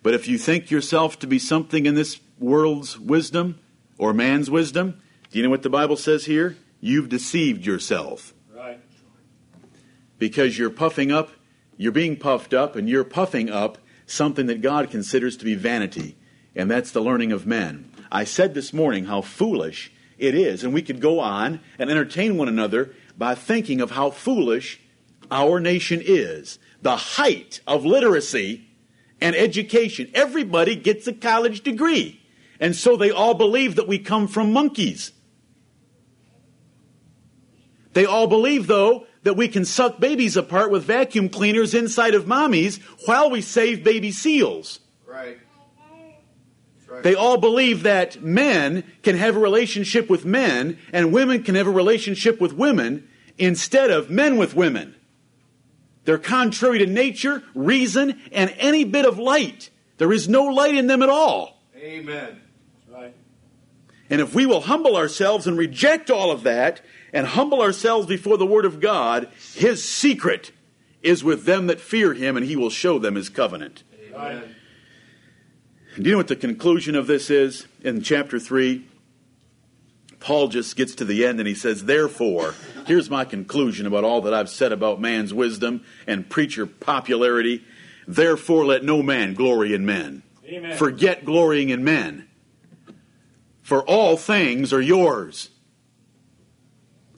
But 0.02 0.16
if 0.16 0.28
you 0.28 0.40
think 0.40 0.72
yourself 0.72 1.20
to 1.20 1.28
be 1.28 1.38
something 1.38 1.86
in 1.86 1.94
this 1.94 2.20
world's 2.40 2.98
wisdom 2.98 3.60
or 3.98 4.14
man's 4.14 4.50
wisdom, 4.50 5.02
do 5.32 5.38
you 5.40 5.44
know 5.44 5.50
what 5.50 5.64
the 5.64 5.70
Bible 5.70 5.98
says 5.98 6.26
here? 6.26 6.56
You've 6.80 7.10
deceived 7.10 7.66
yourself 7.66 8.34
Right. 8.56 8.80
because 10.20 10.58
you're 10.58 10.70
puffing 10.70 11.12
up, 11.12 11.32
you're 11.78 11.92
being 11.92 12.16
puffed 12.16 12.54
up, 12.54 12.76
and 12.76 12.90
you're 12.90 13.04
puffing 13.04 13.50
up 13.50 13.78
something 14.06 14.46
that 14.48 14.62
God 14.62 14.90
considers 14.90 15.38
to 15.38 15.46
be 15.46 15.56
vanity, 15.56 16.16
and 16.56 16.70
that's 16.72 16.92
the 16.92 17.02
learning 17.02 17.32
of 17.32 17.46
men. 17.46 17.92
I 18.12 18.24
said 18.24 18.54
this 18.54 18.74
morning 18.74 19.06
how 19.06 19.22
foolish 19.22 19.92
it 20.18 20.34
is, 20.34 20.64
and 20.64 20.74
we 20.74 20.82
could 20.82 21.02
go 21.02 21.20
on 21.20 21.60
and 21.78 21.90
entertain 21.90 22.38
one 22.38 22.48
another 22.48 22.94
by 23.18 23.36
thinking 23.36 23.82
of 23.82 23.92
how 23.92 24.10
foolish 24.12 24.80
our 25.30 25.60
nation 25.60 26.02
is. 26.04 26.58
The 26.82 26.96
height 26.96 27.60
of 27.68 27.86
literacy 27.86 28.68
and 29.20 29.36
education. 29.36 30.10
Everybody 30.14 30.76
gets 30.76 31.08
a 31.08 31.14
college 31.14 31.62
degree, 31.62 32.22
and 32.60 32.76
so 32.76 32.98
they 32.98 33.12
all 33.12 33.34
believe 33.34 33.76
that 33.76 33.88
we 33.88 34.00
come 34.00 34.28
from 34.28 34.52
monkeys. 34.54 35.12
They 37.94 38.06
all 38.06 38.28
believe, 38.28 38.68
though, 38.68 39.08
that 39.24 39.36
we 39.36 39.48
can 39.48 39.66
suck 39.66 40.00
babies 40.00 40.38
apart 40.38 40.72
with 40.72 40.84
vacuum 40.84 41.30
cleaners 41.30 41.74
inside 41.74 42.14
of 42.14 42.26
mommies 42.26 42.80
while 43.06 43.30
we 43.30 43.42
save 43.42 43.84
baby 43.84 44.12
seals. 44.12 44.80
Right. 45.06 45.40
They 47.04 47.16
all 47.16 47.38
believe 47.38 47.84
that 47.84 48.24
men 48.24 48.84
can 49.04 49.18
have 49.18 49.36
a 49.36 49.40
relationship 49.40 50.10
with 50.10 50.26
men 50.26 50.78
and 50.94 51.12
women 51.12 51.44
can 51.44 51.56
have 51.56 51.68
a 51.68 51.72
relationship 51.72 52.40
with 52.40 52.54
women 52.54 53.08
instead 53.38 53.92
of 53.92 54.10
men 54.10 54.38
with 54.38 54.56
women. 54.56 54.96
They're 56.06 56.18
contrary 56.18 56.80
to 56.80 56.86
nature, 56.86 57.44
reason, 57.54 58.22
and 58.32 58.54
any 58.58 58.86
bit 58.86 59.06
of 59.06 59.20
light. 59.20 59.70
There 59.98 60.14
is 60.14 60.30
no 60.30 60.46
light 60.46 60.76
in 60.76 60.88
them 60.88 61.04
at 61.04 61.10
all. 61.10 61.62
Amen. 61.76 62.42
Right. 64.10 64.20
And 64.20 64.22
if 64.22 64.34
we 64.34 64.46
will 64.46 64.62
humble 64.62 64.96
ourselves 64.96 65.48
and 65.48 65.58
reject 65.58 66.10
all 66.10 66.32
of 66.32 66.44
that 66.44 66.82
and 67.14 67.28
humble 67.28 67.62
ourselves 67.62 68.08
before 68.08 68.38
the 68.38 68.46
Word 68.46 68.66
of 68.66 68.80
God, 68.80 69.30
His 69.54 69.88
secret 69.88 70.52
is 71.02 71.24
with 71.24 71.46
them 71.46 71.68
that 71.68 71.80
fear 71.80 72.14
Him, 72.14 72.38
and 72.38 72.46
He 72.46 72.56
will 72.56 72.70
show 72.70 73.00
them 73.00 73.16
His 73.16 73.30
covenant. 73.30 73.84
Amen. 74.14 74.56
Do 75.96 76.04
you 76.04 76.12
know 76.12 76.18
what 76.18 76.28
the 76.28 76.36
conclusion 76.36 76.96
of 76.96 77.08
this 77.08 77.30
is 77.30 77.66
in 77.82 78.02
chapter 78.02 78.40
3? 78.40 78.86
Paul 80.20 80.48
just 80.48 80.76
gets 80.76 80.96
to 80.96 81.06
the 81.06 81.26
end 81.26 81.40
and 81.40 81.48
he 81.48 81.56
says, 81.56 81.86
Therefore, 81.86 82.56
here's 82.86 83.10
my 83.10 83.26
conclusion 83.26 83.86
about 83.86 84.04
all 84.04 84.22
that 84.22 84.34
I've 84.34 84.50
said 84.50 84.72
about 84.72 85.00
man's 85.00 85.34
wisdom 85.34 85.84
and 86.06 86.30
preacher 86.30 86.66
popularity. 86.66 87.64
Therefore, 88.08 88.66
let 88.66 88.84
no 88.84 89.02
man 89.02 89.34
glory 89.34 89.74
in 89.74 89.86
men. 89.86 90.24
Amen. 90.46 90.78
Forget 90.78 91.26
glorying 91.26 91.70
in 91.70 91.84
men. 91.84 92.28
For 93.68 93.84
all 93.84 94.16
things 94.16 94.72
are 94.72 94.80
yours. 94.80 95.50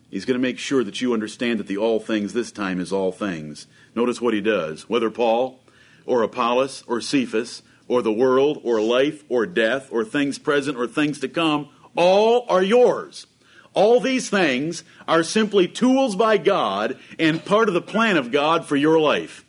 He's 0.10 0.26
going 0.26 0.34
to 0.34 0.42
make 0.42 0.58
sure 0.58 0.84
that 0.84 1.00
you 1.00 1.14
understand 1.14 1.60
that 1.60 1.68
the 1.68 1.78
all 1.78 2.00
things 2.00 2.34
this 2.34 2.52
time 2.52 2.80
is 2.80 2.92
all 2.92 3.12
things. 3.12 3.68
Notice 3.94 4.20
what 4.20 4.34
he 4.34 4.42
does. 4.42 4.90
Whether 4.90 5.12
Paul 5.12 5.60
or 6.08 6.24
Apollos 6.24 6.84
or 6.88 7.02
Cephas 7.02 7.62
or 7.88 8.02
the 8.02 8.12
world 8.12 8.62
or 8.64 8.82
life 8.82 9.24
or 9.30 9.46
death 9.46 9.90
or 9.92 10.04
things 10.04 10.40
present 10.40 10.76
or 10.76 10.88
things 10.88 11.20
to 11.20 11.28
come, 11.28 11.70
all 11.96 12.48
are 12.50 12.64
yours. 12.64 13.28
All 13.76 14.00
these 14.00 14.28
things 14.28 14.84
are 15.08 15.22
simply 15.22 15.68
tools 15.68 16.16
by 16.16 16.40
God 16.40 16.98
and 17.20 17.46
part 17.46 17.68
of 17.68 17.76
the 17.76 17.80
plan 17.80 18.18
of 18.18 18.32
God 18.32 18.66
for 18.66 18.76
your 18.76 19.00
life. 19.00 19.46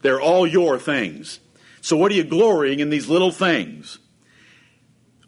They're 0.00 0.18
all 0.18 0.46
your 0.46 0.78
things. 0.78 1.40
So 1.82 1.94
what 1.98 2.10
are 2.10 2.14
you 2.14 2.24
glorying 2.24 2.80
in 2.80 2.88
these 2.88 3.10
little 3.10 3.32
things? 3.32 3.98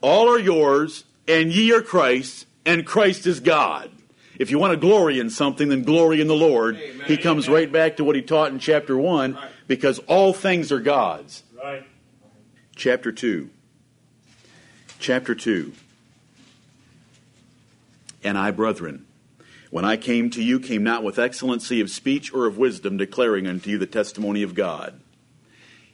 All 0.03 0.29
are 0.29 0.39
yours, 0.39 1.05
and 1.27 1.53
ye 1.53 1.73
are 1.73 1.81
Christ, 1.81 2.47
and 2.67 2.85
Christ 2.85 3.27
is 3.27 3.41
God. 3.41 3.91
If 4.39 4.51
you 4.51 4.59
want 4.59 4.73
to 4.73 4.77
glory 4.77 5.19
in 5.21 5.31
something, 5.31 5.69
then 5.69 5.83
glory 5.85 6.21
in 6.21 6.27
the 6.27 6.35
Lord. 6.35 6.77
Amen. 6.77 7.07
he 7.07 7.17
comes 7.17 7.47
Amen. 7.47 7.61
right 7.61 7.73
back 7.73 7.97
to 7.99 8.05
what 8.05 8.17
he 8.17 8.23
taught 8.23 8.51
in 8.53 8.59
chapter 8.59 8.97
1 8.99 9.35
Right. 9.35 9.51
because 9.69 9.99
all 10.01 10.33
things 10.33 10.73
are 10.73 10.81
God's. 10.81 11.43
Right. 11.63 11.85
Chapter 12.75 13.13
2. 13.13 13.49
Chapter 14.99 15.35
2. 15.35 15.73
And 18.25 18.39
I, 18.39 18.51
brethren, 18.51 19.05
when 19.71 19.85
I 19.85 19.97
came 19.97 20.31
to 20.31 20.43
you, 20.43 20.59
came 20.61 20.83
not 20.83 21.03
with 21.03 21.19
excellency 21.19 21.81
of 21.81 21.91
speech 21.91 22.33
or 22.33 22.47
of 22.47 22.59
wisdom, 22.59 22.97
declaring 22.97 23.47
unto 23.47 23.71
you 23.71 23.79
the 23.79 23.87
testimony 23.87 24.43
of 24.43 24.55
God. 24.55 25.01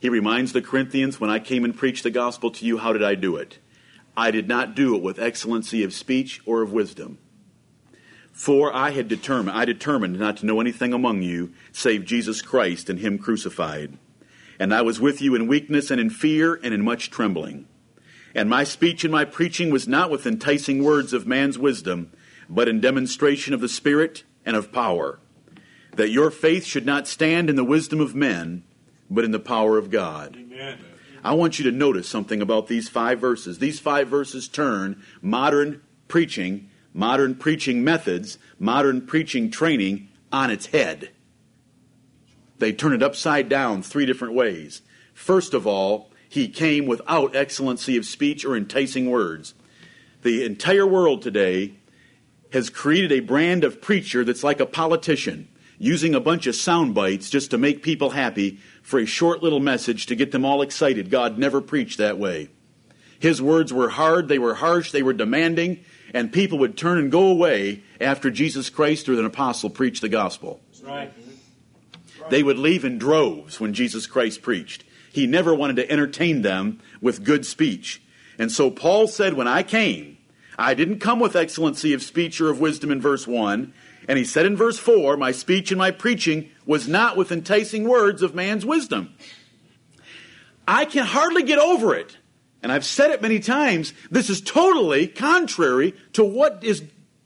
He 0.01 0.09
reminds 0.09 0.53
the 0.53 0.63
Corinthians, 0.63 1.19
when 1.21 1.31
I 1.31 1.39
came 1.39 1.65
and 1.65 1.77
preached 1.77 2.05
the 2.05 2.11
gospel 2.11 2.51
to 2.53 2.65
you, 2.65 2.79
how 2.79 2.93
did 2.93 3.03
I 3.03 3.15
do 3.15 3.37
it? 3.37 3.59
I 4.19 4.33
did 4.33 4.49
not 4.49 4.75
do 4.75 4.97
it 4.97 5.03
with 5.03 5.21
excellency 5.21 5.85
of 5.85 5.95
speech 5.95 6.41
or 6.45 6.61
of 6.61 6.73
wisdom. 6.73 7.19
For 8.33 8.75
I 8.75 8.91
had 8.91 9.07
determined, 9.07 9.57
I 9.57 9.65
determined 9.65 10.19
not 10.19 10.39
to 10.39 10.47
know 10.47 10.61
anything 10.61 10.93
among 10.93 11.23
you 11.23 11.53
save 11.71 12.05
Jesus 12.05 12.43
Christ 12.43 12.91
and 12.91 12.99
Him 12.99 13.19
crucified. 13.19 13.97
And 14.59 14.75
I 14.75 14.83
was 14.83 14.99
with 14.99 15.23
you 15.23 15.37
in 15.37 15.47
weakness 15.47 15.93
and 15.93 16.01
in 16.01 16.11
fear 16.11 16.59
and 16.65 16.75
in 16.75 16.83
much 16.83 17.13
trembling. 17.13 17.69
And 18.35 18.51
my 18.51 18.65
speech 18.65 19.05
and 19.05 19.13
my 19.13 19.25
preaching 19.25 19.71
was 19.71 19.87
not 19.87 20.11
with 20.11 20.27
enticing 20.27 20.83
words 20.83 21.13
of 21.13 21.29
man's 21.29 21.57
wisdom, 21.57 22.11
but 22.49 22.67
in 22.67 22.81
demonstration 22.81 23.55
of 23.55 23.61
the 23.61 23.69
Spirit 23.69 24.25
and 24.45 24.57
of 24.57 24.73
power, 24.73 25.21
that 25.95 26.11
your 26.11 26.33
faith 26.33 26.65
should 26.65 26.85
not 26.85 27.07
stand 27.07 27.49
in 27.49 27.55
the 27.55 27.63
wisdom 27.63 28.01
of 28.01 28.17
men, 28.17 28.65
but 29.09 29.23
in 29.23 29.31
the 29.31 29.39
power 29.39 29.79
of 29.79 29.91
God. 29.91 30.37
Amen. 30.37 30.79
I 31.25 31.35
want 31.35 31.59
you 31.59 31.65
to 31.71 31.77
notice 31.77 32.09
something 32.09 32.41
about 32.41 32.69
these 32.69 32.89
five 32.89 33.21
verses. 33.21 33.59
These 33.59 33.81
five 33.81 34.09
verses 34.09 34.49
turn 34.49 35.03
modern 35.21 35.83
preaching, 36.07 36.71
modern 36.93 37.35
preaching 37.35 37.85
methods, 37.85 38.39
modern 38.59 39.07
preaching 39.07 39.51
training 39.51 40.09
on 40.33 40.51
its 40.51 40.67
head. 40.67 41.11
They 42.59 42.73
turn 42.73 42.93
it 42.93 43.03
upside 43.03 43.49
down 43.49 43.83
three 43.83 44.07
different 44.07 44.35
ways. 44.35 44.83
First 45.15 45.55
of 45.55 45.67
all, 45.67 46.11
he 46.29 46.49
came 46.49 46.87
without 46.87 47.35
excellency 47.35 47.97
of 47.97 48.05
speech 48.05 48.45
or 48.45 48.57
enticing 48.57 49.11
words. 49.11 49.55
The 50.23 50.45
entire 50.45 50.87
world 50.87 51.23
today 51.23 51.75
has 52.53 52.71
created 52.71 53.13
a 53.13 53.21
brand 53.21 53.65
of 53.65 53.81
preacher 53.81 54.25
that's 54.25 54.45
like 54.45 54.61
a 54.61 54.67
politician, 54.67 55.49
using 55.79 56.15
a 56.15 56.21
bunch 56.21 56.47
of 56.47 56.55
sound 56.55 56.95
bites 56.95 57.31
just 57.31 57.51
to 57.51 57.59
make 57.59 57.83
people 57.83 58.11
happy 58.11 58.59
for 58.83 58.99
a 58.99 59.07
short 59.07 59.43
little 59.43 59.61
message 59.61 60.07
to 60.07 60.17
get 60.17 60.33
them 60.33 60.45
all 60.45 60.63
excited. 60.63 61.11
God 61.11 61.39
never 61.39 61.61
preached 61.61 61.99
that 61.99 62.19
way. 62.19 62.49
His 63.21 63.43
words 63.43 63.73
were 63.73 63.91
hard, 63.91 64.29
they 64.29 64.39
were 64.39 64.55
harsh, 64.55 64.93
they 64.93 65.03
were 65.03 65.13
demanding, 65.13 65.85
and 66.15 66.33
people 66.33 66.59
would 66.59 66.77
turn 66.77 66.99
and 66.99 67.11
go 67.11 67.29
away 67.29 67.83
after 68.01 68.31
Jesus 68.31 68.71
Christ 68.71 69.09
or 69.09 69.15
an 69.15 69.25
apostle 69.25 69.71
preached 69.71 70.03
the 70.03 70.09
gospel. 70.09 70.61
Right. 70.83 71.13
They 72.31 72.43
would 72.43 72.59
leave 72.59 72.85
in 72.85 72.99
droves 72.99 73.59
when 73.59 73.75
Jesus 73.75 74.07
Christ 74.07 74.43
preached. 74.43 74.85
He 75.13 75.27
never 75.27 75.55
wanted 75.55 75.77
to 75.77 75.91
entertain 75.91 76.43
them 76.43 76.81
with 77.01 77.25
good 77.25 77.47
speech. 77.47 78.03
And 78.39 78.53
so 78.53 78.71
Paul 78.71 79.09
said, 79.09 79.35
When 79.35 79.49
I 79.49 79.63
came, 79.63 80.19
I 80.59 80.75
didn't 80.75 81.01
come 81.01 81.21
with 81.21 81.37
excellency 81.37 81.93
of 81.93 82.03
speech 82.03 82.41
or 82.41 82.51
of 82.51 82.61
wisdom 82.61 82.91
in 82.91 83.01
verse 83.01 83.27
1. 83.27 83.73
And 84.09 84.17
he 84.17 84.25
said 84.25 84.47
in 84.47 84.57
verse 84.57 84.79
4, 84.79 85.19
My 85.19 85.33
speech 85.33 85.71
and 85.71 85.79
my 85.79 85.91
preaching 85.91 86.51
was 86.65 86.89
not 86.89 87.17
with 87.17 87.31
enticing 87.31 87.87
words 87.87 88.23
of 88.23 88.35
man's 88.35 88.65
wisdom. 88.65 89.15
I 90.67 90.87
can 90.87 91.05
hardly 91.05 91.43
get 91.43 91.59
over 91.59 91.95
it. 91.95 92.17
And 92.63 92.73
I've 92.73 92.85
said 92.85 93.11
it 93.11 93.23
many 93.23 93.39
times. 93.39 93.93
This 94.11 94.31
is 94.31 94.41
totally 94.41 95.07
contrary 95.07 95.95
to 96.15 96.25
what 96.25 96.65
is 96.65 96.83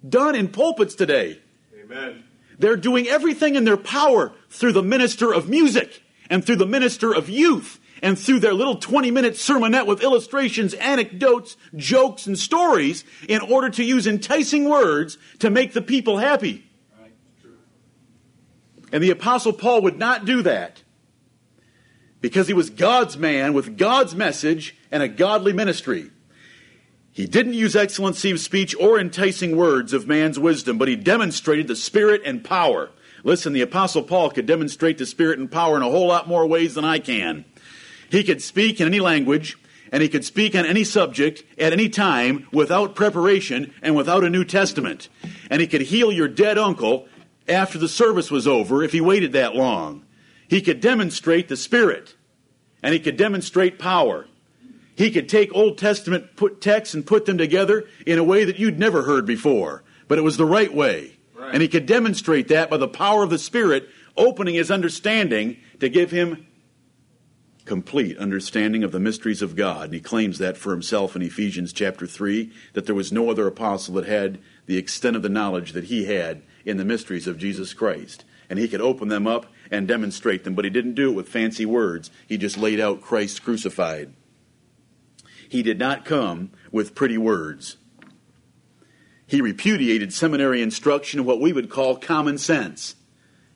done 0.06 0.34
in 0.34 0.48
pulpits 0.48 0.94
today. 0.94 1.40
Amen. 1.82 2.24
They're 2.58 2.76
doing 2.76 3.08
everything 3.08 3.54
in 3.54 3.64
their 3.64 3.76
power 3.76 4.32
through 4.50 4.72
the 4.72 4.82
minister 4.82 5.32
of 5.32 5.48
music 5.48 6.02
and 6.28 6.44
through 6.44 6.56
the 6.56 6.66
minister 6.66 7.14
of 7.14 7.28
youth 7.28 7.80
and 8.02 8.18
through 8.18 8.40
their 8.40 8.52
little 8.52 8.76
20 8.76 9.10
minute 9.10 9.34
sermonette 9.34 9.86
with 9.86 10.02
illustrations, 10.02 10.74
anecdotes, 10.74 11.56
jokes, 11.76 12.26
and 12.26 12.38
stories 12.38 13.04
in 13.28 13.40
order 13.40 13.70
to 13.70 13.84
use 13.84 14.06
enticing 14.06 14.68
words 14.68 15.16
to 15.38 15.48
make 15.48 15.72
the 15.72 15.82
people 15.82 16.18
happy. 16.18 16.64
And 18.92 19.02
the 19.02 19.10
Apostle 19.10 19.54
Paul 19.54 19.82
would 19.82 19.98
not 19.98 20.24
do 20.24 20.42
that 20.42 20.82
because 22.20 22.46
he 22.46 22.54
was 22.54 22.70
God's 22.70 23.16
man 23.16 23.54
with 23.54 23.76
God's 23.76 24.14
message 24.14 24.76
and 24.90 25.02
a 25.02 25.08
godly 25.08 25.52
ministry. 25.52 26.10
He 27.10 27.26
didn't 27.26 27.54
use 27.54 27.76
excellency 27.76 28.30
of 28.30 28.40
speech 28.40 28.74
or 28.78 28.98
enticing 28.98 29.56
words 29.56 29.92
of 29.92 30.06
man's 30.06 30.38
wisdom, 30.38 30.78
but 30.78 30.88
he 30.88 30.96
demonstrated 30.96 31.68
the 31.68 31.76
Spirit 31.76 32.22
and 32.24 32.42
power. 32.42 32.90
Listen, 33.24 33.52
the 33.52 33.60
Apostle 33.60 34.02
Paul 34.02 34.30
could 34.30 34.46
demonstrate 34.46 34.98
the 34.98 35.04
Spirit 35.04 35.38
and 35.38 35.50
power 35.50 35.76
in 35.76 35.82
a 35.82 35.90
whole 35.90 36.06
lot 36.06 36.26
more 36.26 36.46
ways 36.46 36.74
than 36.74 36.84
I 36.84 36.98
can. 37.00 37.44
He 38.10 38.24
could 38.24 38.40
speak 38.40 38.80
in 38.80 38.86
any 38.86 39.00
language, 39.00 39.58
and 39.90 40.02
he 40.02 40.08
could 40.08 40.24
speak 40.24 40.54
on 40.54 40.64
any 40.64 40.84
subject 40.84 41.44
at 41.58 41.72
any 41.72 41.88
time 41.88 42.46
without 42.50 42.94
preparation 42.94 43.74
and 43.82 43.94
without 43.94 44.24
a 44.24 44.30
New 44.30 44.44
Testament. 44.44 45.08
And 45.50 45.60
he 45.60 45.66
could 45.66 45.82
heal 45.82 46.10
your 46.10 46.28
dead 46.28 46.56
uncle 46.56 47.08
after 47.48 47.78
the 47.78 47.88
service 47.88 48.30
was 48.30 48.46
over 48.46 48.82
if 48.82 48.92
he 48.92 49.00
waited 49.00 49.32
that 49.32 49.54
long. 49.54 50.04
He 50.48 50.60
could 50.60 50.80
demonstrate 50.80 51.48
the 51.48 51.56
Spirit, 51.56 52.14
and 52.82 52.92
he 52.92 53.00
could 53.00 53.16
demonstrate 53.16 53.78
power. 53.78 54.26
He 54.94 55.10
could 55.10 55.28
take 55.28 55.54
Old 55.54 55.78
Testament 55.78 56.36
put 56.36 56.60
texts 56.60 56.94
and 56.94 57.06
put 57.06 57.24
them 57.24 57.38
together 57.38 57.86
in 58.06 58.18
a 58.18 58.24
way 58.24 58.44
that 58.44 58.58
you'd 58.58 58.78
never 58.78 59.02
heard 59.02 59.26
before, 59.26 59.82
but 60.08 60.18
it 60.18 60.22
was 60.22 60.36
the 60.36 60.44
right 60.44 60.72
way. 60.72 61.16
Right. 61.34 61.54
And 61.54 61.62
he 61.62 61.68
could 61.68 61.86
demonstrate 61.86 62.48
that 62.48 62.70
by 62.70 62.76
the 62.76 62.88
power 62.88 63.22
of 63.22 63.30
the 63.30 63.38
Spirit 63.38 63.88
opening 64.16 64.54
his 64.54 64.70
understanding 64.70 65.56
to 65.80 65.88
give 65.88 66.10
him 66.10 66.46
complete 67.64 68.18
understanding 68.18 68.82
of 68.84 68.92
the 68.92 69.00
mysteries 69.00 69.40
of 69.40 69.56
God. 69.56 69.86
And 69.86 69.94
he 69.94 70.00
claims 70.00 70.38
that 70.38 70.56
for 70.56 70.72
himself 70.72 71.16
in 71.16 71.22
Ephesians 71.22 71.72
chapter 71.72 72.06
3 72.06 72.52
that 72.74 72.86
there 72.86 72.94
was 72.94 73.12
no 73.12 73.30
other 73.30 73.46
apostle 73.46 73.94
that 73.94 74.06
had 74.06 74.38
the 74.66 74.76
extent 74.76 75.16
of 75.16 75.22
the 75.22 75.28
knowledge 75.28 75.72
that 75.72 75.84
he 75.84 76.04
had 76.06 76.42
in 76.64 76.76
the 76.76 76.84
mysteries 76.84 77.26
of 77.26 77.38
Jesus 77.38 77.74
Christ. 77.74 78.24
And 78.48 78.58
he 78.58 78.68
could 78.68 78.80
open 78.80 79.08
them 79.08 79.26
up 79.26 79.46
and 79.70 79.88
demonstrate 79.88 80.44
them, 80.44 80.54
but 80.54 80.64
he 80.64 80.70
didn't 80.70 80.94
do 80.94 81.10
it 81.10 81.14
with 81.14 81.28
fancy 81.28 81.64
words. 81.64 82.10
He 82.26 82.36
just 82.36 82.58
laid 82.58 82.80
out 82.80 83.00
Christ 83.00 83.42
crucified. 83.42 84.12
He 85.48 85.62
did 85.62 85.78
not 85.78 86.04
come 86.04 86.50
with 86.70 86.94
pretty 86.94 87.18
words. 87.18 87.76
He 89.26 89.40
repudiated 89.40 90.12
seminary 90.12 90.60
instruction 90.60 91.20
and 91.20 91.26
what 91.26 91.40
we 91.40 91.52
would 91.52 91.70
call 91.70 91.96
common 91.96 92.36
sense. 92.36 92.96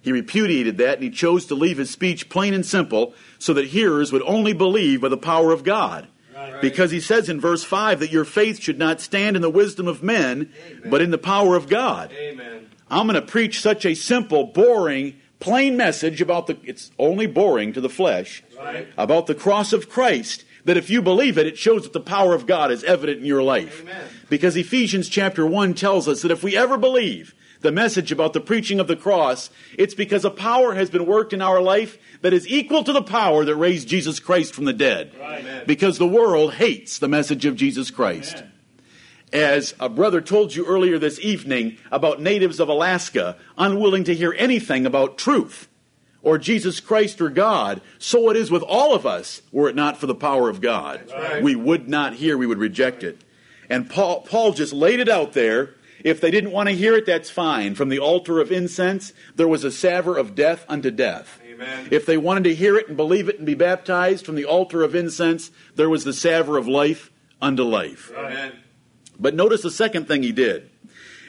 He 0.00 0.12
repudiated 0.12 0.78
that 0.78 0.94
and 0.94 1.02
he 1.02 1.10
chose 1.10 1.46
to 1.46 1.54
leave 1.54 1.78
his 1.78 1.90
speech 1.90 2.28
plain 2.28 2.54
and 2.54 2.64
simple 2.64 3.12
so 3.38 3.52
that 3.54 3.66
hearers 3.66 4.12
would 4.12 4.22
only 4.22 4.52
believe 4.52 5.00
by 5.00 5.08
the 5.08 5.16
power 5.16 5.52
of 5.52 5.64
God. 5.64 6.06
Right. 6.52 6.60
Because 6.62 6.90
he 6.90 7.00
says 7.00 7.28
in 7.28 7.40
verse 7.40 7.64
5 7.64 8.00
that 8.00 8.10
your 8.12 8.24
faith 8.24 8.60
should 8.60 8.78
not 8.78 9.00
stand 9.00 9.36
in 9.36 9.42
the 9.42 9.50
wisdom 9.50 9.86
of 9.88 10.02
men, 10.02 10.52
Amen. 10.70 10.90
but 10.90 11.02
in 11.02 11.10
the 11.10 11.18
power 11.18 11.56
of 11.56 11.68
God. 11.68 12.12
Amen. 12.12 12.70
I'm 12.90 13.06
going 13.06 13.20
to 13.20 13.26
preach 13.26 13.60
such 13.60 13.84
a 13.84 13.94
simple, 13.94 14.44
boring, 14.44 15.16
plain 15.40 15.76
message 15.76 16.20
about 16.20 16.46
the, 16.46 16.56
it's 16.64 16.90
only 16.98 17.26
boring 17.26 17.72
to 17.72 17.80
the 17.80 17.88
flesh, 17.88 18.42
Right. 18.56 18.86
about 18.96 19.26
the 19.26 19.34
cross 19.34 19.72
of 19.72 19.88
Christ, 19.90 20.44
that 20.64 20.76
if 20.76 20.88
you 20.90 21.02
believe 21.02 21.36
it, 21.38 21.46
it 21.46 21.58
shows 21.58 21.82
that 21.84 21.92
the 21.92 22.00
power 22.00 22.34
of 22.34 22.46
God 22.46 22.70
is 22.72 22.82
evident 22.84 23.20
in 23.20 23.24
your 23.24 23.42
life. 23.42 23.82
Amen. 23.82 24.04
Because 24.28 24.56
Ephesians 24.56 25.08
chapter 25.08 25.46
1 25.46 25.74
tells 25.74 26.08
us 26.08 26.22
that 26.22 26.30
if 26.32 26.42
we 26.42 26.56
ever 26.56 26.76
believe 26.76 27.34
the 27.60 27.72
message 27.72 28.12
about 28.12 28.32
the 28.32 28.40
preaching 28.40 28.80
of 28.80 28.88
the 28.88 28.96
cross, 28.96 29.50
it's 29.78 29.94
because 29.94 30.24
a 30.24 30.30
power 30.30 30.74
has 30.74 30.90
been 30.90 31.06
worked 31.06 31.32
in 31.32 31.42
our 31.42 31.60
life 31.60 31.98
that 32.20 32.32
is 32.32 32.46
equal 32.48 32.84
to 32.84 32.92
the 32.92 33.02
power 33.02 33.44
that 33.44 33.56
raised 33.56 33.88
Jesus 33.88 34.20
Christ 34.20 34.54
from 34.54 34.64
the 34.64 34.72
dead. 34.72 35.12
Amen. 35.20 35.64
Because 35.66 35.98
the 35.98 36.06
world 36.06 36.54
hates 36.54 36.98
the 36.98 37.08
message 37.08 37.44
of 37.44 37.56
Jesus 37.56 37.90
Christ. 37.90 38.42
As 39.32 39.74
a 39.80 39.88
brother 39.88 40.20
told 40.20 40.54
you 40.54 40.64
earlier 40.66 40.98
this 40.98 41.18
evening 41.18 41.78
about 41.90 42.20
natives 42.20 42.60
of 42.60 42.68
Alaska 42.68 43.36
unwilling 43.58 44.04
to 44.04 44.14
hear 44.14 44.34
anything 44.38 44.86
about 44.86 45.18
truth 45.18 45.68
or 46.22 46.38
Jesus 46.38 46.80
Christ 46.80 47.20
or 47.20 47.28
God, 47.28 47.80
so 47.98 48.30
it 48.30 48.36
is 48.36 48.50
with 48.50 48.62
all 48.62 48.94
of 48.94 49.06
us 49.06 49.42
were 49.52 49.68
it 49.68 49.76
not 49.76 49.96
for 49.96 50.06
the 50.06 50.14
power 50.14 50.48
of 50.48 50.60
God. 50.60 51.10
right. 51.12 51.42
We 51.42 51.54
would 51.54 51.88
not 51.88 52.14
hear, 52.14 52.36
we 52.36 52.46
would 52.46 52.58
reject 52.58 53.02
it. 53.04 53.20
And 53.68 53.90
Paul, 53.90 54.22
Paul 54.22 54.52
just 54.52 54.72
laid 54.72 55.00
it 55.00 55.08
out 55.08 55.32
there. 55.32 55.74
If 56.06 56.20
they 56.20 56.30
didn't 56.30 56.52
want 56.52 56.68
to 56.68 56.74
hear 56.74 56.94
it, 56.94 57.04
that's 57.04 57.30
fine. 57.30 57.74
From 57.74 57.88
the 57.88 57.98
altar 57.98 58.40
of 58.40 58.52
incense, 58.52 59.12
there 59.34 59.48
was 59.48 59.64
a 59.64 59.72
savor 59.72 60.16
of 60.16 60.36
death 60.36 60.64
unto 60.68 60.92
death. 60.92 61.40
Amen. 61.44 61.88
If 61.90 62.06
they 62.06 62.16
wanted 62.16 62.44
to 62.44 62.54
hear 62.54 62.76
it 62.76 62.86
and 62.86 62.96
believe 62.96 63.28
it 63.28 63.38
and 63.38 63.44
be 63.44 63.54
baptized 63.54 64.24
from 64.24 64.36
the 64.36 64.44
altar 64.44 64.84
of 64.84 64.94
incense, 64.94 65.50
there 65.74 65.90
was 65.90 66.04
the 66.04 66.12
savor 66.12 66.58
of 66.58 66.68
life 66.68 67.10
unto 67.42 67.64
life. 67.64 68.12
Amen. 68.16 68.52
But 69.18 69.34
notice 69.34 69.62
the 69.62 69.70
second 69.72 70.06
thing 70.06 70.22
he 70.22 70.30
did, 70.30 70.70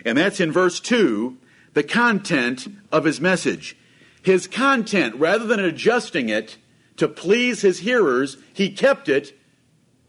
and 0.05 0.15
that's 0.15 0.39
in 0.39 0.51
verse 0.51 0.79
2 0.79 1.35
the 1.73 1.81
content 1.81 2.67
of 2.91 3.05
his 3.05 3.19
message. 3.19 3.75
His 4.21 4.45
content, 4.45 5.15
rather 5.15 5.47
than 5.47 5.59
adjusting 5.59 6.29
it 6.29 6.57
to 6.97 7.07
please 7.07 7.61
his 7.61 7.79
hearers, 7.79 8.37
he 8.53 8.69
kept 8.69 9.09
it 9.09 9.35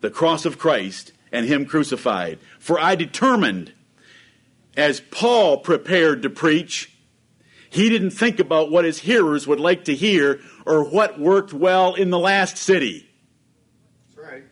the 0.02 0.10
cross 0.10 0.44
of 0.44 0.58
Christ 0.58 1.12
and 1.32 1.46
him 1.46 1.64
crucified. 1.64 2.38
For 2.58 2.78
I 2.78 2.96
determined, 2.96 3.72
as 4.78 5.00
Paul 5.00 5.58
prepared 5.58 6.23
to 6.23 6.30
preach, 6.30 6.97
he 7.68 7.88
didn't 7.88 8.11
think 8.11 8.38
about 8.38 8.70
what 8.70 8.85
his 8.85 9.00
hearers 9.00 9.47
would 9.47 9.58
like 9.58 9.85
to 9.87 9.94
hear 9.94 10.40
or 10.64 10.88
what 10.88 11.18
worked 11.18 11.52
well 11.52 11.94
in 11.94 12.11
the 12.11 12.18
last 12.18 12.56
city. 12.56 13.11
That's 14.06 14.26
right. 14.26 14.44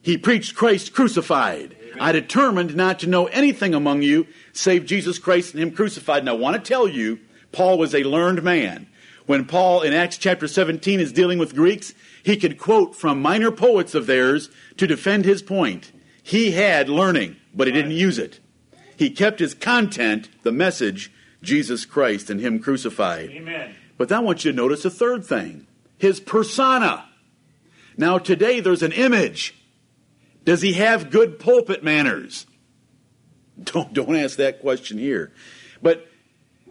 He 0.00 0.16
preached 0.16 0.56
Christ 0.56 0.94
crucified. 0.94 1.76
I 2.00 2.12
determined 2.12 2.74
not 2.74 2.98
to 3.00 3.06
know 3.06 3.26
anything 3.26 3.74
among 3.74 4.00
you 4.00 4.26
save 4.54 4.86
Jesus 4.86 5.18
Christ 5.18 5.52
and 5.52 5.62
Him 5.62 5.72
crucified. 5.72 6.20
And 6.20 6.30
I 6.30 6.32
want 6.32 6.56
to 6.56 6.68
tell 6.68 6.88
you, 6.88 7.20
Paul 7.52 7.76
was 7.76 7.94
a 7.94 8.02
learned 8.04 8.42
man. 8.42 8.88
When 9.26 9.44
Paul 9.44 9.82
in 9.82 9.92
Acts 9.92 10.16
chapter 10.16 10.48
17 10.48 10.98
is 10.98 11.12
dealing 11.12 11.38
with 11.38 11.54
Greeks, 11.54 11.92
he 12.22 12.38
could 12.38 12.58
quote 12.58 12.96
from 12.96 13.20
minor 13.20 13.50
poets 13.50 13.94
of 13.94 14.06
theirs 14.06 14.48
to 14.78 14.86
defend 14.86 15.26
his 15.26 15.42
point. 15.42 15.92
He 16.22 16.52
had 16.52 16.88
learning, 16.88 17.36
but 17.54 17.66
he 17.66 17.72
didn't 17.72 17.92
use 17.92 18.18
it. 18.18 18.40
He 19.02 19.10
kept 19.10 19.40
his 19.40 19.52
content, 19.52 20.28
the 20.44 20.52
message, 20.52 21.10
Jesus 21.42 21.84
Christ 21.84 22.30
and 22.30 22.40
Him 22.40 22.60
crucified. 22.60 23.30
Amen. 23.30 23.74
But 23.98 24.12
I 24.12 24.20
want 24.20 24.44
you 24.44 24.52
to 24.52 24.56
notice 24.56 24.84
a 24.84 24.90
third 24.90 25.24
thing 25.24 25.66
his 25.98 26.20
persona. 26.20 27.08
Now, 27.96 28.18
today 28.18 28.60
there's 28.60 28.84
an 28.84 28.92
image. 28.92 29.56
Does 30.44 30.62
he 30.62 30.74
have 30.74 31.10
good 31.10 31.40
pulpit 31.40 31.82
manners? 31.82 32.46
Don't, 33.64 33.92
don't 33.92 34.14
ask 34.14 34.36
that 34.36 34.60
question 34.60 34.98
here. 34.98 35.32
But 35.82 36.08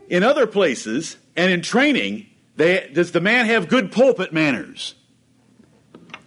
in 0.08 0.23
other 0.23 0.47
places 0.47 1.17
and 1.36 1.51
in 1.51 1.62
training, 1.62 2.27
they, 2.56 2.89
does 2.93 3.12
the 3.12 3.21
man 3.21 3.45
have 3.45 3.67
good 3.67 3.91
pulpit 3.91 4.32
manners? 4.32 4.95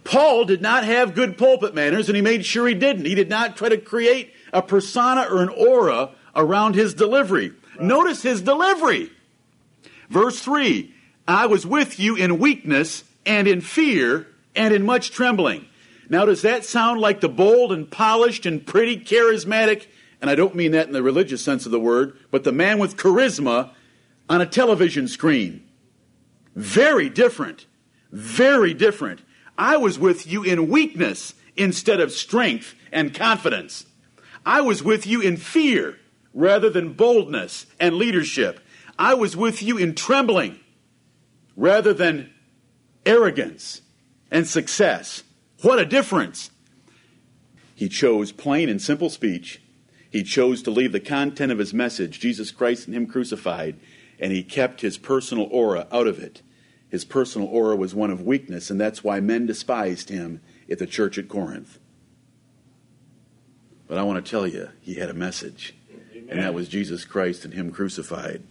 Paul 0.04 0.44
did 0.44 0.60
not 0.60 0.84
have 0.84 1.14
good 1.14 1.38
pulpit 1.38 1.74
manners, 1.74 2.10
and 2.10 2.16
he 2.16 2.22
made 2.22 2.44
sure 2.44 2.68
he 2.68 2.74
didn't. 2.74 3.06
He 3.06 3.14
did 3.14 3.30
not 3.30 3.56
try 3.56 3.70
to 3.70 3.78
create 3.78 4.33
a 4.54 4.62
persona 4.62 5.26
or 5.30 5.42
an 5.42 5.50
aura 5.50 6.10
around 6.34 6.74
his 6.74 6.94
delivery. 6.94 7.52
Notice 7.78 8.22
his 8.22 8.40
delivery. 8.40 9.10
Verse 10.08 10.40
3 10.40 10.94
I 11.26 11.46
was 11.46 11.66
with 11.66 11.98
you 11.98 12.16
in 12.16 12.38
weakness 12.38 13.04
and 13.26 13.48
in 13.48 13.60
fear 13.60 14.26
and 14.54 14.72
in 14.72 14.86
much 14.86 15.10
trembling. 15.10 15.66
Now, 16.08 16.26
does 16.26 16.42
that 16.42 16.64
sound 16.64 17.00
like 17.00 17.20
the 17.20 17.28
bold 17.28 17.72
and 17.72 17.90
polished 17.90 18.44
and 18.44 18.64
pretty, 18.64 18.98
charismatic, 18.98 19.86
and 20.20 20.30
I 20.30 20.34
don't 20.34 20.54
mean 20.54 20.72
that 20.72 20.86
in 20.86 20.92
the 20.92 21.02
religious 21.02 21.42
sense 21.42 21.64
of 21.64 21.72
the 21.72 21.80
word, 21.80 22.16
but 22.30 22.44
the 22.44 22.52
man 22.52 22.78
with 22.78 22.96
charisma 22.96 23.70
on 24.28 24.42
a 24.42 24.46
television 24.46 25.08
screen? 25.08 25.66
Very 26.54 27.08
different. 27.08 27.66
Very 28.12 28.74
different. 28.74 29.20
I 29.56 29.78
was 29.78 29.98
with 29.98 30.26
you 30.26 30.42
in 30.44 30.68
weakness 30.68 31.34
instead 31.56 32.00
of 32.00 32.12
strength 32.12 32.74
and 32.92 33.14
confidence. 33.14 33.86
I 34.46 34.60
was 34.60 34.82
with 34.82 35.06
you 35.06 35.20
in 35.20 35.36
fear 35.36 35.98
rather 36.32 36.68
than 36.68 36.92
boldness 36.92 37.66
and 37.80 37.96
leadership. 37.96 38.60
I 38.98 39.14
was 39.14 39.36
with 39.36 39.62
you 39.62 39.78
in 39.78 39.94
trembling 39.94 40.60
rather 41.56 41.92
than 41.92 42.30
arrogance 43.06 43.82
and 44.30 44.46
success. 44.46 45.22
What 45.62 45.78
a 45.78 45.86
difference! 45.86 46.50
He 47.74 47.88
chose 47.88 48.32
plain 48.32 48.68
and 48.68 48.80
simple 48.80 49.10
speech. 49.10 49.60
He 50.10 50.22
chose 50.22 50.62
to 50.62 50.70
leave 50.70 50.92
the 50.92 51.00
content 51.00 51.50
of 51.50 51.58
his 51.58 51.74
message, 51.74 52.20
Jesus 52.20 52.52
Christ 52.52 52.86
and 52.86 52.94
Him 52.94 53.06
crucified, 53.06 53.76
and 54.20 54.30
he 54.30 54.44
kept 54.44 54.80
his 54.80 54.96
personal 54.96 55.48
aura 55.50 55.88
out 55.90 56.06
of 56.06 56.20
it. 56.20 56.42
His 56.88 57.04
personal 57.04 57.48
aura 57.48 57.74
was 57.74 57.94
one 57.94 58.10
of 58.10 58.22
weakness, 58.22 58.70
and 58.70 58.80
that's 58.80 59.02
why 59.02 59.18
men 59.18 59.46
despised 59.46 60.10
him 60.10 60.40
at 60.70 60.78
the 60.78 60.86
church 60.86 61.18
at 61.18 61.28
Corinth. 61.28 61.80
But 63.86 63.98
I 63.98 64.02
want 64.02 64.24
to 64.24 64.30
tell 64.30 64.46
you, 64.46 64.70
he 64.80 64.94
had 64.94 65.10
a 65.10 65.14
message, 65.14 65.74
and 66.28 66.40
that 66.40 66.54
was 66.54 66.68
Jesus 66.68 67.04
Christ 67.04 67.44
and 67.44 67.54
Him 67.54 67.70
crucified. 67.70 68.42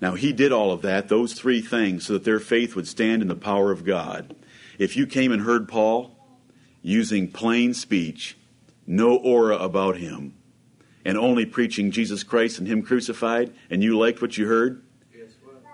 Now, 0.00 0.14
he 0.14 0.32
did 0.32 0.52
all 0.52 0.70
of 0.70 0.82
that, 0.82 1.08
those 1.08 1.32
three 1.32 1.60
things, 1.60 2.06
so 2.06 2.12
that 2.14 2.24
their 2.24 2.38
faith 2.38 2.76
would 2.76 2.86
stand 2.86 3.20
in 3.20 3.28
the 3.28 3.34
power 3.34 3.72
of 3.72 3.84
God. 3.84 4.34
If 4.78 4.96
you 4.96 5.06
came 5.06 5.32
and 5.32 5.42
heard 5.42 5.68
Paul 5.68 6.16
using 6.82 7.30
plain 7.30 7.74
speech, 7.74 8.36
no 8.86 9.16
aura 9.16 9.56
about 9.56 9.96
him, 9.96 10.34
and 11.04 11.18
only 11.18 11.46
preaching 11.46 11.90
Jesus 11.90 12.22
Christ 12.22 12.58
and 12.58 12.68
Him 12.68 12.82
crucified, 12.82 13.52
and 13.70 13.82
you 13.82 13.98
liked 13.98 14.20
what 14.20 14.36
you 14.36 14.46
heard, 14.46 14.82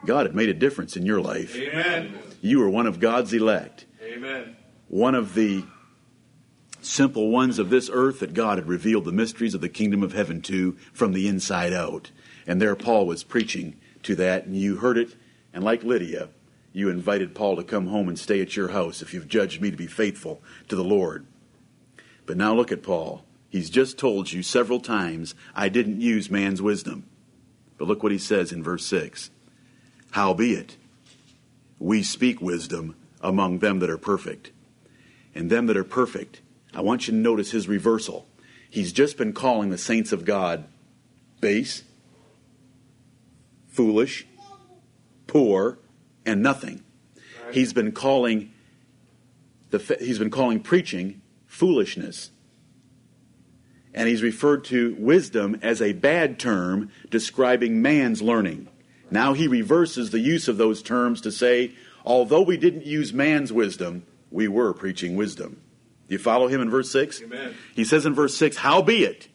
God 0.07 0.27
had 0.27 0.35
made 0.35 0.49
a 0.49 0.55
difference 0.55 0.97
in 0.97 1.07
your 1.07 1.21
life. 1.21 1.57
Amen. 1.57 2.19
You 2.41 2.59
were 2.61 2.69
one 2.69 2.87
of 2.87 3.01
God's 3.01 3.33
elect, 3.33 3.87
Amen. 4.03 4.55
one 4.89 5.15
of 5.15 5.35
the 5.35 5.65
simple 6.85 7.31
ones 7.31 7.59
of 7.59 7.71
this 7.71 7.91
earth 7.93 8.21
that 8.21 8.35
God 8.35 8.59
had 8.59 8.69
revealed 8.69 9.05
the 9.05 9.13
mysteries 9.13 9.55
of 9.55 9.61
the 9.61 9.69
kingdom 9.69 10.03
of 10.03 10.13
heaven 10.13 10.41
to 10.43 10.73
from 10.93 11.13
the 11.13 11.29
inside 11.29 11.73
out. 11.73 12.11
And 12.47 12.61
there 12.61 12.77
Paul 12.77 13.07
was 13.07 13.25
preaching 13.25 13.77
to 14.03 14.15
that, 14.17 14.47
and 14.47 14.57
you 14.57 14.77
heard 14.77 14.99
it, 14.99 15.15
and 15.53 15.65
like 15.65 15.83
Lydia, 15.83 16.29
you 16.73 16.89
invited 16.89 17.35
Paul 17.35 17.57
to 17.57 17.63
come 17.63 17.87
home 17.87 18.09
and 18.09 18.19
stay 18.19 18.41
at 18.41 18.57
your 18.57 18.69
house 18.69 19.01
if 19.01 19.15
you've 19.15 19.29
judged 19.29 19.61
me 19.61 19.71
to 19.71 19.77
be 19.77 19.87
faithful 19.87 20.43
to 20.69 20.77
the 20.77 20.85
Lord. 20.85 21.27
But 22.27 22.37
now 22.37 22.55
look 22.55 22.73
at 22.73 22.83
Paul. 22.83 23.25
He's 23.49 23.71
just 23.71 23.99
told 23.99 24.33
you 24.33 24.43
several 24.43 24.81
times, 24.81 25.35
I 25.55 25.69
didn't 25.69 26.01
use 26.01 26.31
man's 26.31 26.61
wisdom. 26.61 27.05
But 27.79 27.87
look 27.87 28.03
what 28.03 28.13
he 28.13 28.19
says 28.19 28.51
in 28.53 28.63
verse 28.63 28.85
6 28.87 29.31
Howbeit, 30.11 30.77
we 31.79 32.03
speak 32.03 32.41
wisdom 32.41 32.97
among 33.21 33.59
them 33.59 33.79
that 33.79 33.91
are 33.91 33.99
perfect. 33.99 34.51
And 35.35 35.51
them 35.51 35.67
that 35.67 35.77
are 35.77 35.85
perfect, 35.85 36.41
I 36.75 36.81
want 36.81 37.07
you 37.07 37.13
to 37.13 37.19
notice 37.19 37.51
his 37.51 37.69
reversal. 37.69 38.27
He's 38.69 38.93
just 38.93 39.17
been 39.17 39.33
calling 39.33 39.71
the 39.71 39.79
saints 39.79 40.13
of 40.13 40.25
God 40.25 40.65
base, 41.41 41.85
foolish, 43.69 44.27
poor, 45.27 45.79
and 46.25 46.43
nothing. 46.43 46.83
He's 47.53 47.73
been 47.73 47.93
calling 47.93 48.53
the 49.71 49.97
he's 50.01 50.19
been 50.19 50.31
calling 50.31 50.61
preaching 50.61 51.23
foolishness. 51.47 52.31
And 53.93 54.09
he's 54.09 54.23
referred 54.23 54.65
to 54.65 54.97
wisdom 54.99 55.57
as 55.63 55.81
a 55.81 55.93
bad 55.93 56.41
term 56.41 56.91
describing 57.11 57.81
man's 57.81 58.21
learning. 58.21 58.69
Now 59.11 59.35
he 59.35 59.47
reverses 59.47 60.11
the 60.11 60.19
use 60.19 60.49
of 60.49 60.57
those 60.57 60.83
terms 60.83 61.21
to 61.21 61.31
say, 61.31 61.75
although 62.05 62.43
we 62.43 62.57
didn't 62.57 62.85
use 62.85 63.13
man's 63.13 63.53
wisdom, 63.53 64.05
we 64.33 64.49
were 64.49 64.75
preaching 64.75 65.15
wisdom. 65.15 65.61
Do 66.09 66.15
you 66.15 66.19
follow 66.19 66.49
him 66.49 66.61
in 66.61 66.71
verse 66.71 66.91
6? 66.91 67.23
Amen. 67.23 67.55
He 67.75 67.85
says 67.85 68.07
in 68.07 68.15
verse 68.15 68.37
6, 68.37 68.59
Howbeit, 68.59 69.29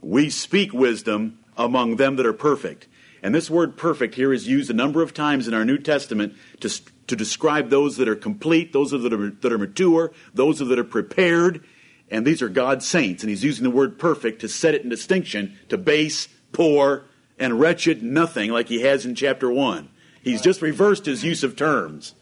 we 0.00 0.30
speak 0.30 0.72
wisdom 0.72 1.38
among 1.56 1.96
them 1.96 2.16
that 2.16 2.26
are 2.26 2.32
perfect. 2.32 2.88
And 3.22 3.34
this 3.34 3.50
word 3.50 3.76
perfect 3.76 4.14
here 4.14 4.32
is 4.32 4.46
used 4.46 4.70
a 4.70 4.74
number 4.74 5.02
of 5.02 5.12
times 5.12 5.48
in 5.48 5.54
our 5.54 5.64
New 5.64 5.78
Testament 5.78 6.34
to, 6.60 6.70
to 7.08 7.16
describe 7.16 7.68
those 7.68 7.96
that 7.96 8.08
are 8.08 8.16
complete, 8.16 8.72
those 8.72 8.92
that 8.92 9.12
are, 9.12 9.30
that 9.30 9.52
are 9.52 9.58
mature, 9.58 10.12
those 10.34 10.58
that 10.58 10.78
are 10.78 10.84
prepared. 10.84 11.64
And 12.10 12.26
these 12.26 12.42
are 12.42 12.48
God's 12.48 12.86
saints. 12.86 13.22
And 13.22 13.30
he's 13.30 13.44
using 13.44 13.64
the 13.64 13.70
word 13.70 13.98
perfect 13.98 14.40
to 14.40 14.48
set 14.48 14.74
it 14.74 14.82
in 14.82 14.88
distinction 14.88 15.58
to 15.68 15.76
base, 15.76 16.28
poor, 16.52 17.06
and 17.38 17.60
wretched 17.60 18.02
nothing 18.02 18.50
like 18.50 18.68
he 18.68 18.82
has 18.82 19.04
in 19.04 19.14
chapter 19.14 19.50
1. 19.50 19.88
He's 20.22 20.42
just 20.42 20.62
reversed 20.62 21.06
his 21.06 21.24
use 21.24 21.42
of 21.42 21.56
terms. 21.56 22.14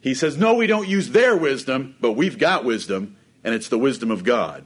He 0.00 0.14
says, 0.14 0.36
No, 0.36 0.54
we 0.54 0.66
don't 0.66 0.88
use 0.88 1.10
their 1.10 1.36
wisdom, 1.36 1.96
but 2.00 2.12
we've 2.12 2.38
got 2.38 2.64
wisdom, 2.64 3.16
and 3.44 3.54
it's 3.54 3.68
the 3.68 3.78
wisdom 3.78 4.10
of 4.10 4.24
God. 4.24 4.64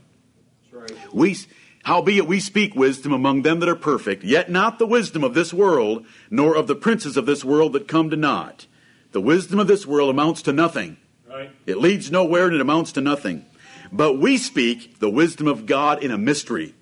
Right. 0.72 0.92
We, 1.12 1.36
howbeit 1.84 2.26
we 2.26 2.40
speak 2.40 2.74
wisdom 2.74 3.12
among 3.12 3.42
them 3.42 3.60
that 3.60 3.68
are 3.68 3.76
perfect, 3.76 4.24
yet 4.24 4.50
not 4.50 4.78
the 4.78 4.86
wisdom 4.86 5.24
of 5.24 5.34
this 5.34 5.52
world, 5.52 6.06
nor 6.30 6.56
of 6.56 6.66
the 6.66 6.74
princes 6.74 7.16
of 7.16 7.26
this 7.26 7.44
world 7.44 7.72
that 7.74 7.88
come 7.88 8.10
to 8.10 8.16
naught. 8.16 8.66
The 9.12 9.20
wisdom 9.20 9.58
of 9.58 9.66
this 9.66 9.86
world 9.86 10.10
amounts 10.10 10.42
to 10.42 10.52
nothing. 10.52 10.96
Right. 11.28 11.50
It 11.66 11.78
leads 11.78 12.10
nowhere 12.10 12.46
and 12.46 12.54
it 12.54 12.60
amounts 12.60 12.92
to 12.92 13.00
nothing. 13.00 13.44
But 13.92 14.18
we 14.18 14.36
speak 14.36 14.98
the 15.00 15.10
wisdom 15.10 15.46
of 15.48 15.66
God 15.66 16.02
in 16.02 16.10
a 16.10 16.18
mystery, 16.18 16.74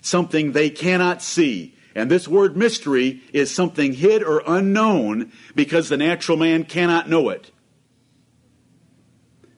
something 0.00 0.52
they 0.52 0.70
cannot 0.70 1.22
see. 1.22 1.74
And 1.94 2.10
this 2.10 2.28
word 2.28 2.56
mystery 2.56 3.22
is 3.32 3.50
something 3.50 3.94
hid 3.94 4.22
or 4.22 4.42
unknown 4.46 5.32
because 5.54 5.88
the 5.88 5.96
natural 5.96 6.36
man 6.36 6.64
cannot 6.64 7.08
know 7.08 7.30
it. 7.30 7.50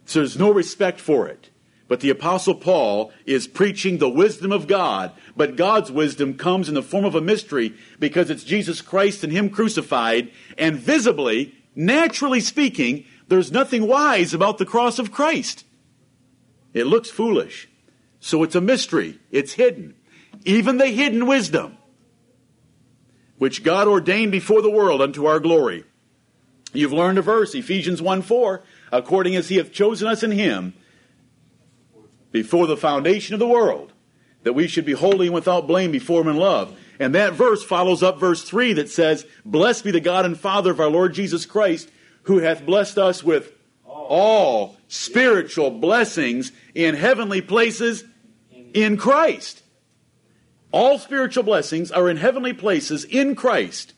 So 0.04 0.20
there's 0.20 0.38
no 0.38 0.50
respect 0.50 1.00
for 1.00 1.26
it. 1.28 1.50
But 1.88 2.00
the 2.00 2.10
Apostle 2.10 2.54
Paul 2.54 3.12
is 3.24 3.48
preaching 3.48 3.96
the 3.96 4.10
wisdom 4.10 4.52
of 4.52 4.66
God. 4.66 5.12
But 5.36 5.56
God's 5.56 5.90
wisdom 5.90 6.34
comes 6.34 6.68
in 6.68 6.74
the 6.74 6.82
form 6.82 7.06
of 7.06 7.14
a 7.14 7.20
mystery 7.20 7.74
because 7.98 8.28
it's 8.28 8.44
Jesus 8.44 8.82
Christ 8.82 9.24
and 9.24 9.32
Him 9.32 9.48
crucified. 9.48 10.30
And 10.58 10.76
visibly, 10.76 11.54
naturally 11.74 12.40
speaking, 12.40 13.06
there's 13.28 13.50
nothing 13.50 13.86
wise 13.88 14.34
about 14.34 14.58
the 14.58 14.66
cross 14.66 14.98
of 14.98 15.10
Christ. 15.10 15.64
It 16.74 16.86
looks 16.86 17.10
foolish. 17.10 17.68
So 18.20 18.42
it's 18.42 18.54
a 18.54 18.60
mystery. 18.60 19.18
It's 19.30 19.52
hidden. 19.52 19.94
Even 20.44 20.76
the 20.76 20.88
hidden 20.88 21.26
wisdom, 21.26 21.78
which 23.38 23.64
God 23.64 23.88
ordained 23.88 24.32
before 24.32 24.60
the 24.60 24.70
world 24.70 25.00
unto 25.00 25.26
our 25.26 25.40
glory. 25.40 25.84
You've 26.72 26.92
learned 26.92 27.18
a 27.18 27.22
verse, 27.22 27.54
Ephesians 27.54 28.02
1 28.02 28.22
4, 28.22 28.62
according 28.92 29.36
as 29.36 29.48
he 29.48 29.56
hath 29.56 29.72
chosen 29.72 30.06
us 30.06 30.22
in 30.22 30.32
him 30.32 30.74
before 32.32 32.66
the 32.66 32.76
foundation 32.76 33.34
of 33.34 33.40
the 33.40 33.46
world, 33.46 33.92
that 34.42 34.52
we 34.52 34.68
should 34.68 34.84
be 34.84 34.92
holy 34.92 35.26
and 35.26 35.34
without 35.34 35.66
blame 35.66 35.90
before 35.90 36.20
him 36.20 36.28
in 36.28 36.36
love. 36.36 36.78
And 37.00 37.14
that 37.14 37.32
verse 37.32 37.62
follows 37.62 38.02
up 38.02 38.18
verse 38.18 38.42
3 38.42 38.74
that 38.74 38.90
says, 38.90 39.26
Blessed 39.44 39.84
be 39.84 39.90
the 39.90 40.00
God 40.00 40.24
and 40.24 40.38
Father 40.38 40.70
of 40.70 40.80
our 40.80 40.90
Lord 40.90 41.14
Jesus 41.14 41.46
Christ, 41.46 41.90
who 42.22 42.38
hath 42.38 42.66
blessed 42.66 42.98
us 42.98 43.22
with 43.22 43.52
all 43.84 44.76
spiritual 44.88 45.70
blessings 45.70 46.52
in 46.74 46.94
heavenly 46.94 47.40
places 47.40 48.04
in 48.74 48.96
Christ. 48.96 49.62
All 50.72 50.98
spiritual 50.98 51.44
blessings 51.44 51.90
are 51.90 52.08
in 52.08 52.16
heavenly 52.16 52.52
places 52.52 53.04
in 53.04 53.34
Christ. 53.34 53.94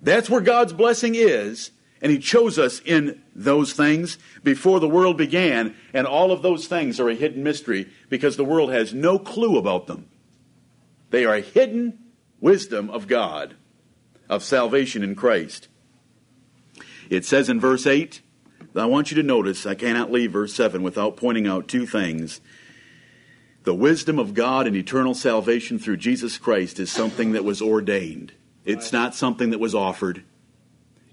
That's 0.00 0.28
where 0.28 0.40
God's 0.40 0.72
blessing 0.72 1.14
is, 1.14 1.70
and 2.00 2.10
He 2.10 2.18
chose 2.18 2.58
us 2.58 2.80
in 2.84 3.22
those 3.34 3.72
things 3.72 4.18
before 4.42 4.80
the 4.80 4.88
world 4.88 5.16
began, 5.18 5.74
and 5.92 6.06
all 6.06 6.30
of 6.30 6.42
those 6.42 6.66
things 6.66 7.00
are 7.00 7.08
a 7.08 7.14
hidden 7.14 7.42
mystery 7.42 7.88
because 8.08 8.36
the 8.36 8.44
world 8.44 8.72
has 8.72 8.94
no 8.94 9.18
clue 9.18 9.58
about 9.58 9.86
them. 9.86 10.06
They 11.10 11.24
are 11.24 11.34
a 11.34 11.40
hidden 11.40 11.98
wisdom 12.40 12.90
of 12.90 13.06
God, 13.08 13.56
of 14.28 14.42
salvation 14.42 15.02
in 15.02 15.14
Christ. 15.14 15.68
It 17.10 17.24
says 17.24 17.48
in 17.48 17.60
verse 17.60 17.86
8, 17.86 18.20
I 18.76 18.86
want 18.86 19.10
you 19.10 19.16
to 19.16 19.22
notice, 19.22 19.66
I 19.66 19.74
cannot 19.74 20.10
leave 20.10 20.32
verse 20.32 20.54
7 20.54 20.82
without 20.82 21.16
pointing 21.16 21.46
out 21.46 21.68
two 21.68 21.86
things. 21.86 22.40
The 23.62 23.74
wisdom 23.74 24.18
of 24.18 24.34
God 24.34 24.66
and 24.66 24.76
eternal 24.76 25.14
salvation 25.14 25.78
through 25.78 25.98
Jesus 25.98 26.38
Christ 26.38 26.78
is 26.78 26.90
something 26.90 27.32
that 27.32 27.44
was 27.44 27.62
ordained. 27.62 28.32
It's 28.64 28.92
not 28.92 29.14
something 29.14 29.50
that 29.50 29.60
was 29.60 29.74
offered. 29.74 30.24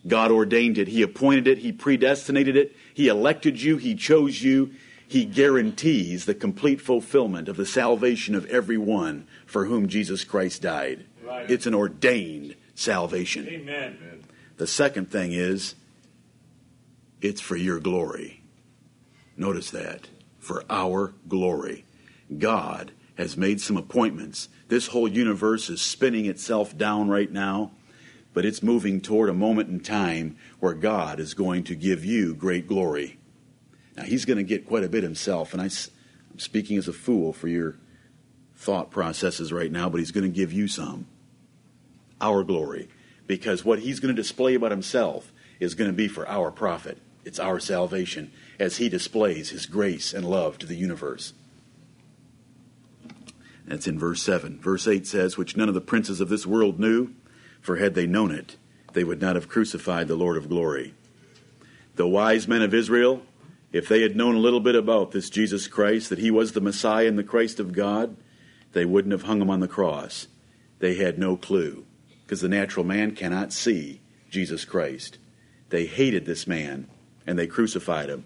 God 0.08 0.32
ordained 0.32 0.78
it. 0.78 0.88
He 0.88 1.02
appointed 1.02 1.48
it. 1.48 1.60
He 1.60 1.72
predestinated 1.72 2.56
it. 2.56 2.76
He 2.94 3.08
elected 3.08 3.62
you. 3.62 3.78
He 3.78 3.96
chose 3.96 4.42
you. 4.42 4.72
He 5.08 5.26
guarantees 5.26 6.26
the 6.26 6.34
complete 6.34 6.82
fulfillment 6.82 7.50
of 7.50 7.58
the 7.58 7.66
salvation 7.66 8.34
of 8.34 8.46
everyone 8.46 9.28
for 9.46 9.66
whom 9.66 9.90
Jesus 9.90 10.24
Christ 10.24 10.62
died. 10.62 11.06
Right. 11.24 11.52
It's 11.52 11.66
an 11.66 11.76
ordained 11.76 12.56
salvation. 12.76 13.48
Amen. 13.48 14.24
The 14.58 14.68
second 14.68 15.12
thing 15.12 15.34
is, 15.34 15.76
it's 17.22 17.42
for 17.42 17.56
your 17.56 17.80
glory. 17.80 18.42
Notice 19.38 19.70
that. 19.72 20.08
For 20.40 20.64
our 20.70 21.14
glory. 21.28 21.86
God 22.38 22.92
has 23.16 23.38
made 23.38 23.62
some 23.62 23.78
appointments. 23.78 24.50
This 24.68 24.88
whole 24.88 25.08
universe 25.08 25.70
is 25.70 25.82
spinning 25.82 26.26
itself 26.26 26.78
down 26.78 27.10
right 27.10 27.32
now, 27.32 27.72
but 28.34 28.46
it's 28.46 28.64
moving 28.64 29.02
toward 29.02 29.30
a 29.30 29.34
moment 29.34 29.70
in 29.70 29.80
time 29.80 30.38
where 30.60 30.74
God 30.74 31.20
is 31.20 31.34
going 31.34 31.64
to 31.66 31.76
give 31.76 32.06
you 32.06 32.34
great 32.34 32.68
glory. 32.68 33.18
Now, 33.96 34.04
He's 34.04 34.26
going 34.26 34.38
to 34.38 34.44
get 34.44 34.66
quite 34.66 34.84
a 34.84 34.90
bit 34.90 35.04
Himself, 35.04 35.54
and 35.54 35.62
I, 35.62 35.66
am 35.66 36.40
speaking 36.40 36.78
as 36.78 36.88
a 36.88 36.94
fool 36.94 37.34
for 37.34 37.48
your 37.48 37.78
thought 38.56 38.92
processes 38.92 39.52
right 39.52 39.72
now, 39.72 39.90
but 39.90 40.00
He's 40.00 40.12
going 40.12 40.24
to 40.24 40.36
give 40.36 40.54
you 40.54 40.68
some. 40.68 41.08
Our 42.20 42.44
glory. 42.44 42.90
Because 43.28 43.66
what 43.66 43.80
He's 43.80 44.00
going 44.00 44.16
to 44.16 44.22
display 44.22 44.56
about 44.56 44.72
Himself 44.72 45.34
is 45.60 45.76
going 45.76 45.90
to 45.90 45.96
be 45.96 46.08
for 46.08 46.28
our 46.28 46.52
profit. 46.52 46.98
It's 47.26 47.40
our 47.40 47.60
salvation 47.60 48.32
as 48.60 48.78
He 48.78 48.90
displays 48.90 49.50
His 49.50 49.66
grace 49.66 50.14
and 50.14 50.26
love 50.26 50.58
to 50.60 50.66
the 50.66 50.76
universe. 50.76 51.34
That's 53.66 53.88
in 53.88 54.00
verse 54.00 54.22
7. 54.22 54.60
Verse 54.60 54.88
8 54.88 55.06
says, 55.06 55.38
Which 55.38 55.56
none 55.56 55.70
of 55.70 55.76
the 55.76 55.82
princes 55.82 56.20
of 56.20 56.30
this 56.30 56.46
world 56.46 56.80
knew, 56.80 57.14
for 57.62 57.78
had 57.78 57.96
they 57.96 58.08
known 58.08 58.32
it, 58.32 58.58
they 58.94 59.04
would 59.04 59.22
not 59.22 59.36
have 59.36 59.48
crucified 59.48 60.08
the 60.08 60.16
Lord 60.16 60.36
of 60.36 60.50
glory. 60.50 60.94
The 61.96 62.08
wise 62.08 62.48
men 62.48 62.62
of 62.62 62.74
Israel, 62.74 63.22
if 63.72 63.88
they 63.88 64.02
had 64.02 64.16
known 64.16 64.36
a 64.36 64.40
little 64.40 64.60
bit 64.60 64.76
about 64.76 65.12
this 65.12 65.30
Jesus 65.30 65.68
Christ, 65.68 66.10
that 66.10 66.20
he 66.20 66.32
was 66.32 66.52
the 66.52 66.62
Messiah 66.62 67.08
and 67.08 67.18
the 67.18 67.24
Christ 67.24 67.60
of 67.60 67.72
God, 67.72 68.18
they 68.74 68.86
wouldn't 68.86 69.14
have 69.14 69.24
hung 69.24 69.42
him 69.42 69.50
on 69.50 69.60
the 69.60 69.68
cross. 69.68 70.28
They 70.80 70.96
had 70.96 71.20
no 71.20 71.38
clue, 71.38 71.86
because 72.24 72.42
the 72.42 72.50
natural 72.50 72.86
man 72.86 73.16
cannot 73.16 73.54
see 73.54 74.02
Jesus 74.30 74.66
Christ. 74.66 75.18
They 75.70 75.86
hated 75.86 76.26
this 76.26 76.48
man, 76.48 76.88
and 77.28 77.38
they 77.38 77.48
crucified 77.48 78.10
him. 78.10 78.26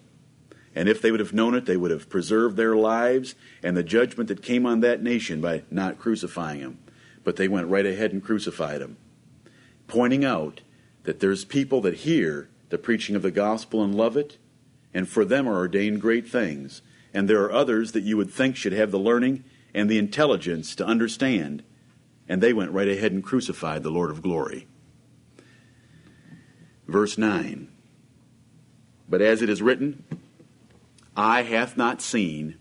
And 0.73 0.89
if 0.89 1.01
they 1.01 1.11
would 1.11 1.19
have 1.19 1.33
known 1.33 1.55
it, 1.55 1.65
they 1.65 1.77
would 1.77 1.91
have 1.91 2.09
preserved 2.09 2.57
their 2.57 2.75
lives 2.75 3.35
and 3.63 3.77
the 3.77 3.83
judgment 3.83 4.27
that 4.29 4.43
came 4.43 4.65
on 4.65 4.81
that 4.81 5.01
nation 5.01 5.41
by 5.41 5.63
not 5.71 5.99
crucifying 5.99 6.59
him. 6.59 6.79
But 7.23 7.37
they 7.37 7.47
went 7.47 7.67
right 7.67 7.85
ahead 7.85 8.11
and 8.11 8.23
crucified 8.23 8.81
him, 8.81 8.97
pointing 9.87 10.25
out 10.25 10.61
that 11.03 11.19
there's 11.19 11.45
people 11.45 11.81
that 11.81 11.95
hear 11.95 12.49
the 12.69 12.77
preaching 12.77 13.15
of 13.15 13.21
the 13.21 13.31
gospel 13.31 13.83
and 13.83 13.95
love 13.95 14.17
it, 14.17 14.37
and 14.93 15.07
for 15.07 15.23
them 15.23 15.47
are 15.47 15.57
ordained 15.57 16.01
great 16.01 16.27
things. 16.27 16.81
And 17.13 17.29
there 17.29 17.43
are 17.43 17.51
others 17.51 17.93
that 17.93 18.03
you 18.03 18.17
would 18.17 18.31
think 18.31 18.55
should 18.55 18.73
have 18.73 18.91
the 18.91 18.99
learning 18.99 19.43
and 19.73 19.89
the 19.89 19.97
intelligence 19.97 20.75
to 20.75 20.85
understand, 20.85 21.63
and 22.27 22.41
they 22.41 22.53
went 22.53 22.71
right 22.71 22.87
ahead 22.87 23.11
and 23.11 23.23
crucified 23.23 23.83
the 23.83 23.89
Lord 23.89 24.09
of 24.09 24.21
glory. 24.21 24.67
Verse 26.87 27.17
9 27.17 27.67
But 29.07 29.21
as 29.21 29.41
it 29.41 29.49
is 29.49 29.61
written, 29.61 30.03
eye 31.15 31.43
hath 31.43 31.77
not 31.77 32.01
seen, 32.01 32.57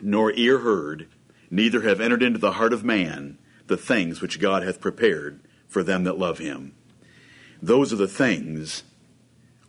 nor 0.00 0.32
ear 0.32 0.58
heard, 0.58 1.08
neither 1.50 1.82
have 1.82 2.00
entered 2.00 2.22
into 2.22 2.38
the 2.38 2.52
heart 2.52 2.72
of 2.72 2.84
man 2.84 3.38
the 3.66 3.76
things 3.76 4.20
which 4.20 4.40
God 4.40 4.62
hath 4.62 4.80
prepared 4.80 5.40
for 5.68 5.82
them 5.82 6.04
that 6.04 6.18
love 6.18 6.38
him. 6.38 6.74
Those 7.62 7.92
are 7.92 7.96
the 7.96 8.08
things 8.08 8.82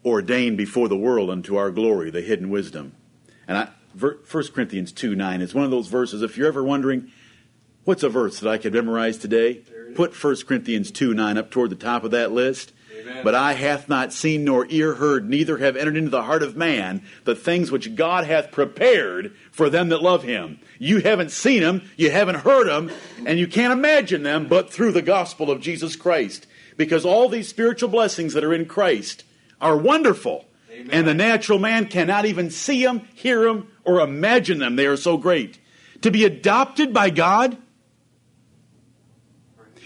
ordained 0.06 0.58
before 0.58 0.88
the 0.88 0.98
world 0.98 1.30
unto 1.30 1.56
our 1.56 1.72
glory, 1.72 2.10
the 2.10 2.22
hidden 2.22 2.50
wisdom. 2.50 2.94
And 3.48 3.58
I, 3.58 3.70
1 4.00 4.18
Corinthians 4.54 4.92
2 4.92 5.16
9 5.16 5.42
is 5.42 5.54
one 5.54 5.66
of 5.66 5.72
those 5.72 5.88
verses. 5.88 6.22
If 6.22 6.38
you're 6.38 6.48
ever 6.48 6.64
wondering, 6.64 7.12
what's 7.84 8.04
a 8.04 8.10
verse 8.10 8.40
that 8.40 8.50
I 8.50 8.58
could 8.58 8.74
memorize 8.74 9.18
today? 9.18 9.62
Put 9.96 10.24
1 10.24 10.36
Corinthians 10.48 10.92
2 10.92 11.14
9 11.14 11.38
up 11.38 11.52
toward 11.52 11.72
the 11.72 11.76
top 11.76 12.04
of 12.04 12.12
that 12.12 12.32
list. 12.32 12.72
Amen. 13.10 13.24
But 13.24 13.36
eye 13.36 13.54
hath 13.54 13.89
not 13.89 14.13
seen 14.13 14.43
nor 14.43 14.65
ear 14.69 14.95
heard, 14.95 15.30
neither 15.30 15.58
have 15.58 15.76
entered 15.76 15.98
into 15.98 16.10
the 16.10 16.24
heart 16.24 16.43
of 16.43 16.56
man 16.56 17.04
the 17.24 17.36
things 17.36 17.72
which 17.72 17.95
God 17.95 18.26
hath 18.26 18.52
prepared 18.52 19.34
for 19.52 19.69
them 19.69 19.89
that 19.89 20.02
love 20.02 20.24
him. 20.24 20.60
You 20.78 21.00
haven't 21.00 21.32
seen 21.32 21.62
them, 21.62 21.89
you 21.98 22.12
haven't 22.12 22.36
heard 22.36 22.67
them, 22.67 22.91
and 23.26 23.39
you 23.39 23.48
can't 23.48 23.74
imagine 23.74 24.24
them 24.24 24.48
but 24.48 24.72
through 24.72 24.91
the 24.91 25.02
gospel 25.02 25.52
of 25.52 25.62
Jesus 25.62 25.95
Christ. 25.95 26.48
Because 26.78 27.06
all 27.06 27.28
these 27.28 27.50
spiritual 27.50 27.89
blessings 27.89 28.34
that 28.34 28.43
are 28.43 28.54
in 28.54 28.65
Christ 28.65 29.26
are 29.60 29.76
wonderful. 29.76 30.45
Amen. 30.72 30.89
And 30.91 31.08
the 31.08 31.13
natural 31.13 31.60
man 31.60 31.88
cannot 31.88 32.26
even 32.26 32.50
see 32.50 32.84
them, 32.86 33.02
hear 33.15 33.43
them, 33.43 33.69
or 33.84 34.00
imagine 34.00 34.60
them. 34.60 34.76
They 34.76 34.86
are 34.86 34.95
so 34.95 35.17
great. 35.17 35.60
To 36.04 36.12
be 36.12 36.24
adopted 36.24 36.93
by 36.93 37.10
God, 37.10 37.58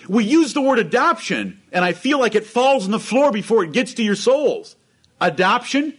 We 0.07 0.25
use 0.25 0.53
the 0.53 0.61
word 0.61 0.79
adoption, 0.79 1.61
and 1.71 1.85
I 1.85 1.93
feel 1.93 2.19
like 2.19 2.35
it 2.35 2.45
falls 2.45 2.85
on 2.85 2.91
the 2.91 2.99
floor 2.99 3.31
before 3.31 3.63
it 3.63 3.71
gets 3.71 3.93
to 3.95 4.03
your 4.03 4.15
souls. 4.15 4.75
Adoption? 5.21 5.97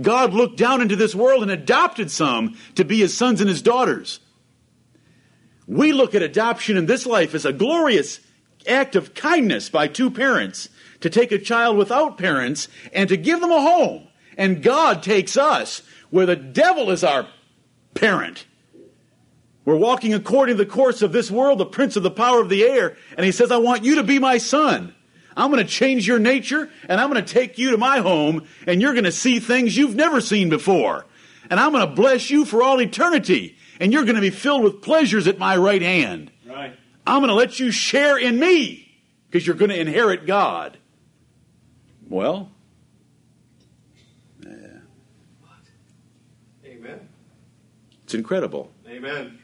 God 0.00 0.32
looked 0.32 0.56
down 0.56 0.80
into 0.80 0.96
this 0.96 1.14
world 1.14 1.42
and 1.42 1.50
adopted 1.50 2.10
some 2.10 2.56
to 2.74 2.84
be 2.84 2.98
his 2.98 3.16
sons 3.16 3.40
and 3.40 3.48
his 3.48 3.62
daughters. 3.62 4.20
We 5.66 5.92
look 5.92 6.14
at 6.14 6.22
adoption 6.22 6.76
in 6.76 6.86
this 6.86 7.06
life 7.06 7.34
as 7.34 7.44
a 7.44 7.52
glorious 7.52 8.20
act 8.66 8.96
of 8.96 9.14
kindness 9.14 9.68
by 9.68 9.88
two 9.88 10.10
parents 10.10 10.68
to 11.00 11.10
take 11.10 11.32
a 11.32 11.38
child 11.38 11.76
without 11.76 12.18
parents 12.18 12.68
and 12.92 13.08
to 13.08 13.16
give 13.16 13.40
them 13.40 13.50
a 13.50 13.60
home. 13.60 14.08
And 14.36 14.62
God 14.62 15.02
takes 15.02 15.36
us 15.36 15.82
where 16.10 16.26
the 16.26 16.36
devil 16.36 16.90
is 16.90 17.04
our 17.04 17.28
parent. 17.94 18.46
We're 19.64 19.76
walking 19.76 20.12
according 20.12 20.56
to 20.56 20.64
the 20.64 20.70
course 20.70 21.02
of 21.02 21.12
this 21.12 21.30
world, 21.30 21.58
the 21.58 21.66
prince 21.66 21.96
of 21.96 22.02
the 22.02 22.10
power 22.10 22.40
of 22.40 22.48
the 22.48 22.64
air, 22.64 22.96
and 23.16 23.24
he 23.24 23.32
says, 23.32 23.52
I 23.52 23.58
want 23.58 23.84
you 23.84 23.96
to 23.96 24.02
be 24.02 24.18
my 24.18 24.38
son. 24.38 24.94
I'm 25.36 25.50
going 25.50 25.64
to 25.64 25.70
change 25.70 26.06
your 26.06 26.18
nature, 26.18 26.68
and 26.88 27.00
I'm 27.00 27.10
going 27.10 27.24
to 27.24 27.32
take 27.32 27.58
you 27.58 27.70
to 27.70 27.78
my 27.78 27.98
home, 27.98 28.46
and 28.66 28.82
you're 28.82 28.92
going 28.92 29.04
to 29.04 29.12
see 29.12 29.38
things 29.38 29.76
you've 29.76 29.94
never 29.94 30.20
seen 30.20 30.48
before. 30.48 31.06
And 31.48 31.60
I'm 31.60 31.72
going 31.72 31.86
to 31.88 31.94
bless 31.94 32.28
you 32.28 32.44
for 32.44 32.62
all 32.62 32.80
eternity, 32.80 33.56
and 33.78 33.92
you're 33.92 34.04
going 34.04 34.16
to 34.16 34.20
be 34.20 34.30
filled 34.30 34.64
with 34.64 34.82
pleasures 34.82 35.26
at 35.26 35.38
my 35.38 35.56
right 35.56 35.82
hand. 35.82 36.30
Right. 36.46 36.76
I'm 37.06 37.20
going 37.20 37.28
to 37.28 37.34
let 37.34 37.60
you 37.60 37.70
share 37.70 38.18
in 38.18 38.38
me, 38.38 39.00
because 39.28 39.46
you're 39.46 39.56
going 39.56 39.70
to 39.70 39.80
inherit 39.80 40.26
God. 40.26 40.76
Well, 42.08 42.50
yeah. 44.44 44.50
Amen. 46.66 47.08
it's 48.04 48.12
incredible. 48.14 48.70
Amen. 48.86 49.38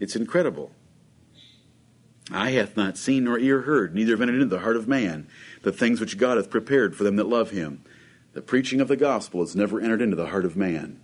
It's 0.00 0.16
incredible. 0.16 0.72
Eye 2.30 2.50
hath 2.50 2.76
not 2.76 2.98
seen 2.98 3.24
nor 3.24 3.38
ear 3.38 3.62
heard, 3.62 3.94
neither 3.94 4.12
have 4.12 4.20
entered 4.20 4.42
into 4.42 4.54
the 4.54 4.60
heart 4.60 4.76
of 4.76 4.86
man 4.86 5.28
the 5.62 5.72
things 5.72 6.00
which 6.00 6.18
God 6.18 6.36
hath 6.36 6.50
prepared 6.50 6.94
for 6.94 7.04
them 7.04 7.16
that 7.16 7.28
love 7.28 7.50
him. 7.50 7.82
The 8.34 8.42
preaching 8.42 8.80
of 8.80 8.88
the 8.88 8.96
gospel 8.96 9.40
has 9.40 9.56
never 9.56 9.80
entered 9.80 10.02
into 10.02 10.16
the 10.16 10.28
heart 10.28 10.44
of 10.44 10.56
man, 10.56 11.00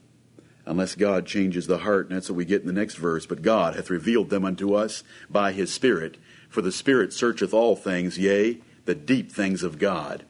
unless 0.67 0.95
God 0.95 1.27
changes 1.27 1.67
the 1.67 1.79
heart, 1.79 2.09
and 2.09 2.17
that's 2.17 2.29
what 2.29 2.37
we 2.37 2.45
get 2.45 2.61
in 2.61 2.67
the 2.67 2.73
next 2.73 2.97
verse. 2.97 3.25
But 3.27 3.43
God 3.43 3.75
hath 3.75 3.91
revealed 3.91 4.31
them 4.31 4.45
unto 4.45 4.75
us 4.75 5.03
by 5.31 5.53
his 5.53 5.73
Spirit, 5.73 6.19
for 6.49 6.61
the 6.61 6.71
Spirit 6.71 7.13
searcheth 7.13 7.55
all 7.55 7.75
things, 7.75 8.19
yea, 8.19 8.61
the 8.85 8.95
deep 8.95 9.33
things 9.33 9.63
of 9.63 9.79
God. 9.79 10.25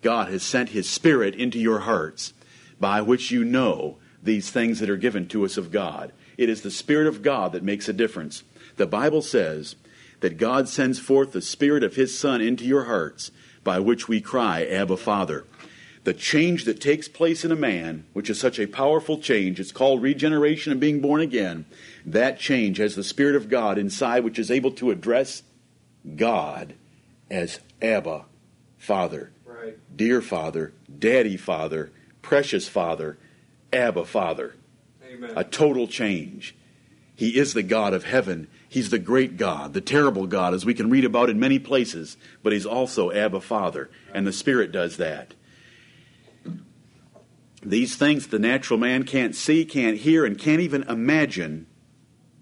God 0.00 0.28
has 0.30 0.42
sent 0.42 0.70
his 0.70 0.88
Spirit 0.88 1.34
into 1.34 1.58
your 1.58 1.80
hearts, 1.80 2.32
by 2.80 3.02
which 3.02 3.30
you 3.30 3.44
know 3.44 3.98
these 4.22 4.50
things 4.50 4.80
that 4.80 4.90
are 4.90 4.96
given 4.96 5.28
to 5.28 5.44
us 5.44 5.56
of 5.56 5.70
God. 5.70 6.12
It 6.38 6.48
is 6.48 6.62
the 6.62 6.70
Spirit 6.70 7.08
of 7.08 7.20
God 7.20 7.52
that 7.52 7.64
makes 7.64 7.88
a 7.88 7.92
difference. 7.92 8.44
The 8.76 8.86
Bible 8.86 9.22
says 9.22 9.74
that 10.20 10.38
God 10.38 10.68
sends 10.68 11.00
forth 11.00 11.32
the 11.32 11.42
Spirit 11.42 11.82
of 11.82 11.96
His 11.96 12.16
Son 12.16 12.40
into 12.40 12.64
your 12.64 12.84
hearts, 12.84 13.32
by 13.64 13.80
which 13.80 14.08
we 14.08 14.20
cry, 14.20 14.64
Abba, 14.64 14.96
Father. 14.96 15.44
The 16.04 16.14
change 16.14 16.64
that 16.64 16.80
takes 16.80 17.08
place 17.08 17.44
in 17.44 17.50
a 17.50 17.56
man, 17.56 18.04
which 18.12 18.30
is 18.30 18.38
such 18.38 18.58
a 18.58 18.66
powerful 18.68 19.18
change, 19.18 19.58
it's 19.58 19.72
called 19.72 20.00
regeneration 20.00 20.70
and 20.70 20.80
being 20.80 21.00
born 21.00 21.20
again. 21.20 21.66
That 22.06 22.38
change 22.38 22.78
has 22.78 22.94
the 22.94 23.04
Spirit 23.04 23.34
of 23.34 23.50
God 23.50 23.76
inside, 23.76 24.22
which 24.22 24.38
is 24.38 24.50
able 24.50 24.70
to 24.72 24.92
address 24.92 25.42
God 26.16 26.74
as 27.30 27.58
Abba, 27.82 28.24
Father, 28.78 29.32
Right. 29.44 29.76
dear 29.94 30.22
Father, 30.22 30.72
Daddy 30.98 31.36
Father, 31.36 31.90
precious 32.22 32.68
Father, 32.68 33.18
Abba 33.72 34.04
Father 34.04 34.54
Amen. 35.10 35.32
a 35.36 35.44
total 35.44 35.86
change. 35.86 36.54
He 37.14 37.36
is 37.36 37.52
the 37.52 37.62
God 37.62 37.94
of 37.94 38.04
heaven. 38.04 38.46
He's 38.68 38.90
the 38.90 38.98
great 38.98 39.36
God, 39.36 39.72
the 39.72 39.80
terrible 39.80 40.26
God, 40.26 40.54
as 40.54 40.64
we 40.64 40.74
can 40.74 40.90
read 40.90 41.04
about 41.04 41.30
in 41.30 41.40
many 41.40 41.58
places, 41.58 42.16
but 42.42 42.52
He's 42.52 42.66
also 42.66 43.10
Abba 43.10 43.40
Father, 43.40 43.90
and 44.14 44.26
the 44.26 44.32
Spirit 44.32 44.70
does 44.70 44.98
that. 44.98 45.34
These 47.62 47.96
things 47.96 48.28
the 48.28 48.38
natural 48.38 48.78
man 48.78 49.02
can't 49.02 49.34
see, 49.34 49.64
can't 49.64 49.98
hear, 49.98 50.24
and 50.24 50.38
can't 50.38 50.60
even 50.60 50.84
imagine 50.84 51.66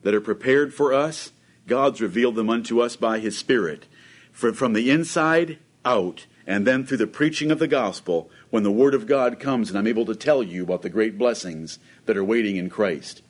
that 0.02 0.14
are 0.14 0.20
prepared 0.20 0.74
for 0.74 0.92
us, 0.92 1.32
God's 1.66 2.00
revealed 2.00 2.34
them 2.34 2.50
unto 2.50 2.80
us 2.80 2.96
by 2.96 3.18
His 3.18 3.38
Spirit. 3.38 3.86
From, 4.30 4.52
from 4.52 4.72
the 4.74 4.90
inside 4.90 5.58
out, 5.84 6.26
and 6.46 6.66
then 6.66 6.86
through 6.86 6.98
the 6.98 7.06
preaching 7.06 7.50
of 7.50 7.58
the 7.58 7.66
gospel, 7.66 8.30
when 8.50 8.62
the 8.62 8.70
Word 8.70 8.94
of 8.94 9.06
God 9.06 9.40
comes 9.40 9.68
and 9.68 9.76
I'm 9.76 9.86
able 9.86 10.06
to 10.06 10.14
tell 10.14 10.42
you 10.42 10.62
about 10.62 10.82
the 10.82 10.90
great 10.90 11.18
blessings 11.18 11.78
that 12.04 12.16
are 12.16 12.24
waiting 12.24 12.56
in 12.56 12.70
Christ. 12.70 13.22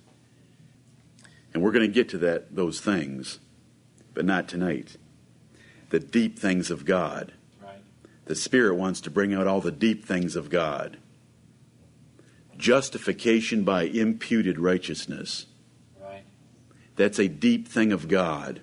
And 1.55 1.63
we're 1.63 1.73
going 1.73 1.87
to 1.87 1.93
get 1.93 2.11
to 2.11 2.19
that 2.19 2.55
those 2.55 2.81
things, 2.81 3.39
but 4.13 4.27
not 4.27 4.49
tonight. 4.49 4.99
The 5.89 6.01
deep 6.01 6.39
things 6.39 6.71
of 6.71 6.85
God. 6.85 7.33
Right. 7.63 7.81
The 8.27 8.35
Spirit 8.35 8.75
wants 8.75 9.01
to 9.03 9.11
bring 9.11 9.33
out 9.33 9.47
all 9.47 9.63
the 9.63 9.73
deep 9.73 10.05
things 10.05 10.37
of 10.37 10.51
God. 10.51 10.99
Justification 12.59 13.65
by 13.65 13.85
imputed 13.85 14.59
righteousness. 14.59 15.47
Right. 16.03 16.25
That's 16.97 17.19
a 17.19 17.29
deep 17.29 17.67
thing 17.67 17.93
of 17.93 18.09
God. 18.09 18.61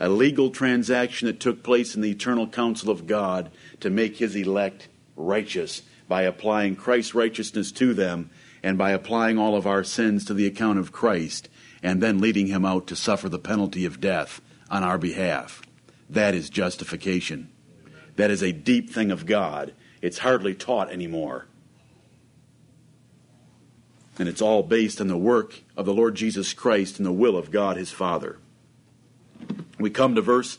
A 0.00 0.08
legal 0.08 0.50
transaction 0.50 1.26
that 1.26 1.40
took 1.40 1.62
place 1.62 1.94
in 1.94 2.00
the 2.00 2.10
eternal 2.10 2.48
counsel 2.48 2.90
of 2.90 3.06
God 3.06 3.50
to 3.80 3.90
make 3.90 4.16
his 4.16 4.34
elect 4.34 4.88
righteous 5.16 5.82
by 6.08 6.22
applying 6.22 6.76
Christ's 6.76 7.14
righteousness 7.14 7.70
to 7.72 7.94
them 7.94 8.30
and 8.62 8.76
by 8.76 8.90
applying 8.90 9.38
all 9.38 9.56
of 9.56 9.66
our 9.66 9.84
sins 9.84 10.24
to 10.24 10.34
the 10.34 10.46
account 10.46 10.78
of 10.78 10.92
Christ 10.92 11.48
and 11.82 12.02
then 12.02 12.18
leading 12.18 12.46
him 12.46 12.64
out 12.64 12.86
to 12.88 12.96
suffer 12.96 13.28
the 13.28 13.38
penalty 13.38 13.84
of 13.84 14.00
death 14.00 14.40
on 14.70 14.82
our 14.82 14.98
behalf. 14.98 15.62
That 16.08 16.34
is 16.34 16.50
justification. 16.50 17.50
That 18.16 18.30
is 18.30 18.42
a 18.42 18.52
deep 18.52 18.90
thing 18.90 19.10
of 19.10 19.26
God. 19.26 19.74
It's 20.00 20.18
hardly 20.18 20.54
taught 20.54 20.90
anymore. 20.90 21.46
And 24.18 24.28
it's 24.28 24.42
all 24.42 24.62
based 24.62 25.00
on 25.00 25.08
the 25.08 25.16
work 25.16 25.60
of 25.76 25.86
the 25.86 25.94
Lord 25.94 26.14
Jesus 26.14 26.52
Christ 26.52 26.98
and 26.98 27.06
the 27.06 27.12
will 27.12 27.36
of 27.36 27.50
God 27.50 27.76
his 27.76 27.90
Father. 27.90 28.38
We 29.84 29.90
come 29.90 30.14
to 30.14 30.22
verse 30.22 30.58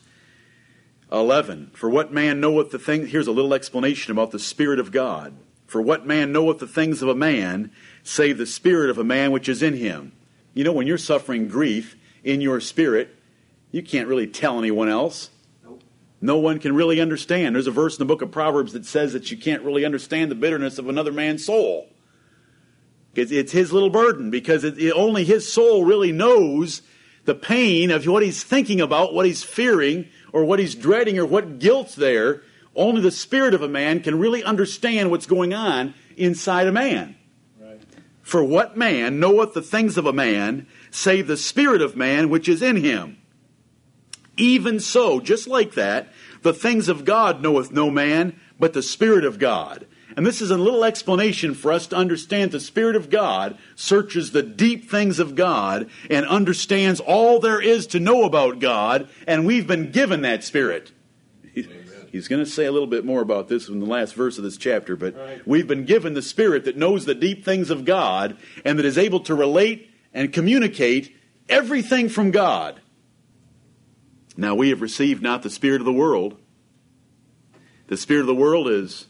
11. 1.11 1.71
For 1.73 1.89
what 1.89 2.13
man 2.13 2.39
knoweth 2.39 2.69
the 2.69 2.77
thing? 2.77 3.07
Here's 3.07 3.25
a 3.25 3.31
little 3.31 3.55
explanation 3.55 4.11
about 4.11 4.29
the 4.29 4.37
Spirit 4.37 4.77
of 4.79 4.91
God. 4.91 5.33
For 5.65 5.81
what 5.81 6.05
man 6.05 6.31
knoweth 6.31 6.59
the 6.59 6.67
things 6.67 7.01
of 7.01 7.09
a 7.09 7.15
man, 7.15 7.71
save 8.03 8.37
the 8.37 8.45
Spirit 8.45 8.91
of 8.91 8.99
a 8.99 9.03
man 9.03 9.31
which 9.31 9.49
is 9.49 9.63
in 9.63 9.77
him? 9.77 10.11
You 10.53 10.63
know, 10.63 10.71
when 10.71 10.85
you're 10.85 10.99
suffering 10.99 11.47
grief 11.47 11.95
in 12.23 12.39
your 12.39 12.59
spirit, 12.59 13.15
you 13.71 13.81
can't 13.81 14.07
really 14.07 14.27
tell 14.27 14.59
anyone 14.59 14.89
else. 14.89 15.31
Nope. 15.63 15.81
No 16.21 16.37
one 16.37 16.59
can 16.59 16.75
really 16.75 17.01
understand. 17.01 17.55
There's 17.55 17.65
a 17.65 17.71
verse 17.71 17.95
in 17.97 18.05
the 18.07 18.13
book 18.13 18.21
of 18.21 18.29
Proverbs 18.29 18.73
that 18.73 18.85
says 18.85 19.13
that 19.13 19.31
you 19.31 19.37
can't 19.37 19.63
really 19.63 19.85
understand 19.85 20.29
the 20.29 20.35
bitterness 20.35 20.77
of 20.77 20.87
another 20.87 21.11
man's 21.11 21.43
soul. 21.43 21.89
It's, 23.15 23.31
it's 23.31 23.53
his 23.53 23.73
little 23.73 23.89
burden 23.89 24.29
because 24.29 24.63
it, 24.63 24.77
it- 24.77 24.93
only 24.93 25.23
his 25.23 25.51
soul 25.51 25.83
really 25.83 26.11
knows 26.11 26.83
the 27.25 27.35
pain 27.35 27.91
of 27.91 28.05
what 28.05 28.23
he's 28.23 28.43
thinking 28.43 28.79
about, 28.79 29.13
what 29.13 29.25
he's 29.25 29.43
fearing, 29.43 30.07
or 30.31 30.45
what 30.45 30.59
he's 30.59 30.75
dreading, 30.75 31.17
or 31.17 31.25
what 31.25 31.59
guilt's 31.59 31.95
there. 31.95 32.43
Only 32.75 33.01
the 33.01 33.11
spirit 33.11 33.53
of 33.53 33.61
a 33.61 33.67
man 33.67 34.01
can 34.01 34.19
really 34.19 34.43
understand 34.43 35.11
what's 35.11 35.25
going 35.25 35.53
on 35.53 35.93
inside 36.17 36.67
a 36.67 36.71
man. 36.71 37.15
Right. 37.59 37.81
For 38.21 38.43
what 38.43 38.77
man 38.77 39.19
knoweth 39.19 39.53
the 39.53 39.61
things 39.61 39.97
of 39.97 40.05
a 40.05 40.13
man, 40.13 40.67
save 40.91 41.27
the 41.27 41.37
spirit 41.37 41.81
of 41.81 41.95
man 41.95 42.29
which 42.29 42.49
is 42.49 42.61
in 42.61 42.77
him? 42.77 43.17
Even 44.37 44.79
so, 44.79 45.19
just 45.19 45.47
like 45.47 45.73
that, 45.73 46.09
the 46.41 46.53
things 46.53 46.89
of 46.89 47.05
God 47.05 47.41
knoweth 47.41 47.71
no 47.71 47.89
man, 47.89 48.39
but 48.59 48.73
the 48.73 48.83
Spirit 48.83 49.25
of 49.25 49.39
God. 49.39 49.87
And 50.17 50.25
this 50.25 50.41
is 50.41 50.49
a 50.49 50.57
little 50.57 50.85
explanation 50.85 51.53
for 51.53 51.71
us 51.73 51.87
to 51.87 51.95
understand 51.95 52.51
the 52.51 52.59
Spirit 52.59 52.95
of 52.95 53.09
God 53.09 53.57
searches 53.75 54.31
the 54.31 54.43
deep 54.43 54.89
things 54.89 55.19
of 55.19 55.35
God 55.35 55.89
and 56.09 56.25
understands 56.25 57.01
all 57.01 57.39
there 57.39 57.59
is 57.61 57.85
to 57.87 57.99
know 57.99 58.23
about 58.23 58.59
God, 58.59 59.09
and 59.27 59.45
we've 59.45 59.67
been 59.67 59.91
given 59.91 60.21
that 60.21 60.43
Spirit. 60.43 60.91
He- 61.53 61.67
He's 62.11 62.29
going 62.29 62.41
to 62.41 62.49
say 62.49 62.63
a 62.63 62.71
little 62.71 62.87
bit 62.87 63.03
more 63.03 63.21
about 63.21 63.49
this 63.49 63.67
in 63.67 63.81
the 63.81 63.85
last 63.85 64.15
verse 64.15 64.37
of 64.37 64.45
this 64.45 64.55
chapter, 64.55 64.95
but 64.95 65.17
Right. 65.17 65.45
we've 65.45 65.67
been 65.67 65.83
given 65.83 66.13
the 66.13 66.21
Spirit 66.21 66.63
that 66.63 66.77
knows 66.77 67.03
the 67.03 67.13
deep 67.13 67.43
things 67.43 67.69
of 67.69 67.83
God 67.83 68.37
and 68.63 68.79
that 68.79 68.85
is 68.85 68.97
able 68.97 69.19
to 69.21 69.35
relate 69.35 69.89
and 70.13 70.31
communicate 70.31 71.13
everything 71.49 72.07
from 72.07 72.31
God. 72.31 72.79
Now 74.37 74.55
we 74.55 74.69
have 74.69 74.81
received 74.81 75.21
not 75.21 75.43
the 75.43 75.49
Spirit 75.49 75.81
of 75.81 75.85
the 75.85 75.91
world. 75.91 76.37
The 77.87 77.97
Spirit 77.97 78.21
of 78.21 78.27
the 78.27 78.35
world 78.35 78.69
is 78.69 79.07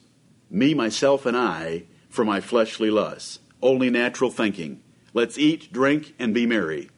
me, 0.50 0.74
myself, 0.74 1.26
and 1.26 1.36
I 1.36 1.84
for 2.10 2.26
my 2.26 2.40
fleshly 2.40 2.90
lusts, 2.90 3.40
only 3.62 3.90
natural 3.90 4.32
thinking. 4.32 4.82
Let's 5.14 5.38
eat, 5.38 5.72
drink, 5.72 6.14
and 6.20 6.34
be 6.34 6.46
merry. 6.46 6.90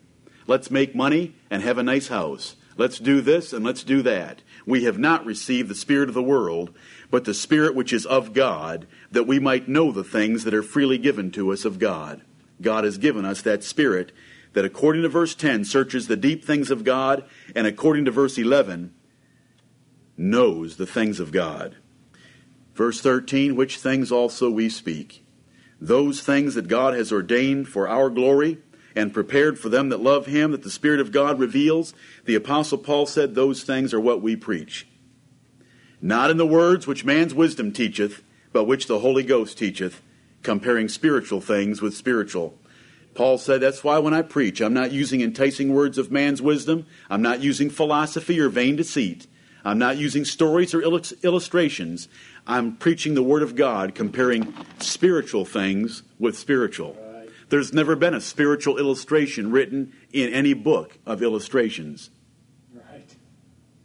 Let's 0.48 0.72
make 0.72 0.96
money 0.96 1.36
and 1.50 1.62
have 1.62 1.78
a 1.78 1.84
nice 1.84 2.08
house. 2.08 2.56
Let's 2.78 3.00
do 3.00 3.22
this 3.22 3.54
and 3.54 3.66
let's 3.66 3.84
do 3.84 4.02
that. 4.04 4.42
We 4.66 4.84
have 4.84 5.00
not 5.00 5.26
received 5.26 5.70
the 5.70 5.76
Spirit 5.76 6.10
of 6.10 6.16
the 6.16 6.24
world, 6.24 6.74
but 7.10 7.26
the 7.26 7.34
Spirit 7.34 7.76
which 7.76 7.92
is 7.92 8.06
of 8.06 8.34
God, 8.34 8.88
that 9.12 9.28
we 9.28 9.40
might 9.40 9.68
know 9.68 9.92
the 9.92 10.04
things 10.04 10.44
that 10.44 10.54
are 10.54 10.64
freely 10.64 10.98
given 10.98 11.32
to 11.32 11.52
us 11.52 11.66
of 11.66 11.80
God. 11.80 12.22
God 12.62 12.84
has 12.84 12.98
given 12.98 13.26
us 13.26 13.42
that 13.42 13.64
Spirit 13.64 14.12
that, 14.54 14.66
according 14.66 15.04
to 15.04 15.10
verse 15.10 15.36
10, 15.36 15.66
searches 15.66 16.08
the 16.08 16.16
deep 16.16 16.44
things 16.44 16.72
of 16.72 16.84
God, 16.84 17.24
and 17.56 17.68
according 17.68 18.06
to 18.06 18.12
verse 18.12 18.38
11, 18.38 18.94
knows 20.18 20.78
the 20.78 20.88
things 20.88 21.20
of 21.20 21.32
God. 21.32 21.78
Verse 22.78 23.02
13, 23.02 23.56
which 23.56 23.80
things 23.80 24.12
also 24.12 24.52
we 24.52 24.70
speak. 24.70 25.26
Those 25.82 26.22
things 26.22 26.54
that 26.54 26.68
God 26.68 26.94
has 26.94 27.12
ordained 27.12 27.68
for 27.68 27.88
our 27.88 28.08
glory 28.08 28.60
and 28.96 29.12
prepared 29.12 29.58
for 29.58 29.68
them 29.68 29.90
that 29.90 30.00
love 30.00 30.28
him, 30.28 30.52
that 30.52 30.62
the 30.62 30.70
Spirit 30.70 31.00
of 31.00 31.12
God 31.12 31.40
reveals. 31.40 31.96
The 32.26 32.36
Apostle 32.36 32.78
Paul 32.78 33.08
said, 33.08 33.34
Those 33.34 33.64
things 33.64 33.96
are 33.96 34.00
what 34.00 34.22
we 34.22 34.36
preach. 34.36 34.88
Not 36.04 36.30
in 36.30 36.38
the 36.38 36.46
words 36.46 36.86
which 36.86 37.04
man's 37.04 37.34
wisdom 37.34 37.72
teacheth, 37.72 38.22
but 38.54 38.66
which 38.66 38.86
the 38.86 39.00
Holy 39.00 39.24
Ghost 39.24 39.58
teacheth, 39.58 40.04
comparing 40.44 40.88
spiritual 40.88 41.42
things 41.42 41.82
with 41.82 41.98
spiritual. 41.98 42.60
Paul 43.16 43.40
said, 43.40 43.60
That's 43.60 43.84
why 43.84 43.98
when 43.98 44.14
I 44.14 44.22
preach, 44.22 44.62
I'm 44.62 44.76
not 44.76 44.92
using 44.92 45.22
enticing 45.22 45.74
words 45.74 45.98
of 45.98 46.12
man's 46.12 46.44
wisdom. 46.44 46.86
I'm 47.10 47.24
not 47.24 47.42
using 47.42 47.72
philosophy 47.72 48.40
or 48.40 48.50
vain 48.50 48.76
deceit. 48.76 49.26
I'm 49.68 49.80
not 49.80 49.98
using 49.98 50.24
stories 50.24 50.74
or 50.74 50.82
illustrations. 50.82 52.08
I'm 52.48 52.78
preaching 52.78 53.16
the 53.16 53.22
Word 53.22 53.44
of 53.44 53.58
God, 53.58 53.96
comparing 53.96 54.54
spiritual 54.80 55.44
things 55.44 56.04
with 56.18 56.38
spiritual. 56.38 56.96
Right. 56.98 57.28
There's 57.50 57.74
never 57.74 57.98
been 57.98 58.14
a 58.14 58.22
spiritual 58.22 58.78
illustration 58.78 59.52
written 59.52 59.92
in 60.14 60.32
any 60.32 60.54
book 60.54 60.98
of 61.06 61.22
illustrations. 61.22 62.12
Right. 62.74 63.14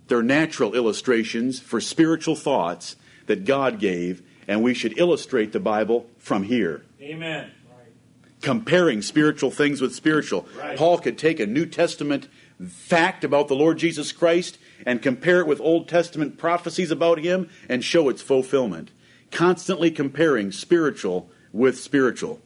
They're 0.07 0.23
natural 0.23 0.77
illustrations 0.77 1.59
for 1.59 1.81
spiritual 1.81 2.37
thoughts 2.37 2.95
that 3.27 3.45
God 3.45 3.81
gave, 3.81 4.23
and 4.47 4.63
we 4.63 4.75
should 4.75 4.97
illustrate 4.97 5.51
the 5.51 5.59
Bible 5.59 6.07
from 6.17 6.45
here. 6.45 6.85
Amen 7.01 7.51
comparing 8.41 9.01
spiritual 9.01 9.53
things 9.53 9.81
with 9.81 9.95
spiritual. 9.95 10.49
Paul 10.75 10.99
could 10.99 11.17
take 11.17 11.39
a 11.39 11.47
New 11.47 11.65
Testament 11.65 12.27
fact 12.69 13.23
about 13.23 13.47
the 13.47 13.55
Lord 13.55 13.79
Jesus 13.79 14.11
Christ 14.11 14.59
and 14.87 15.03
compare 15.03 15.41
it 15.41 15.47
with 15.47 15.61
Old 15.61 15.89
Testament 15.89 16.39
prophecies 16.39 16.91
about 16.91 17.19
him 17.19 17.49
and 17.69 17.85
show 17.85 18.09
its 18.09 18.23
fulfillment. 18.23 18.91
Constantly 19.31 19.91
comparing 19.91 20.53
spiritual 20.53 21.31
with 21.53 21.79
spiritual. 21.79 22.41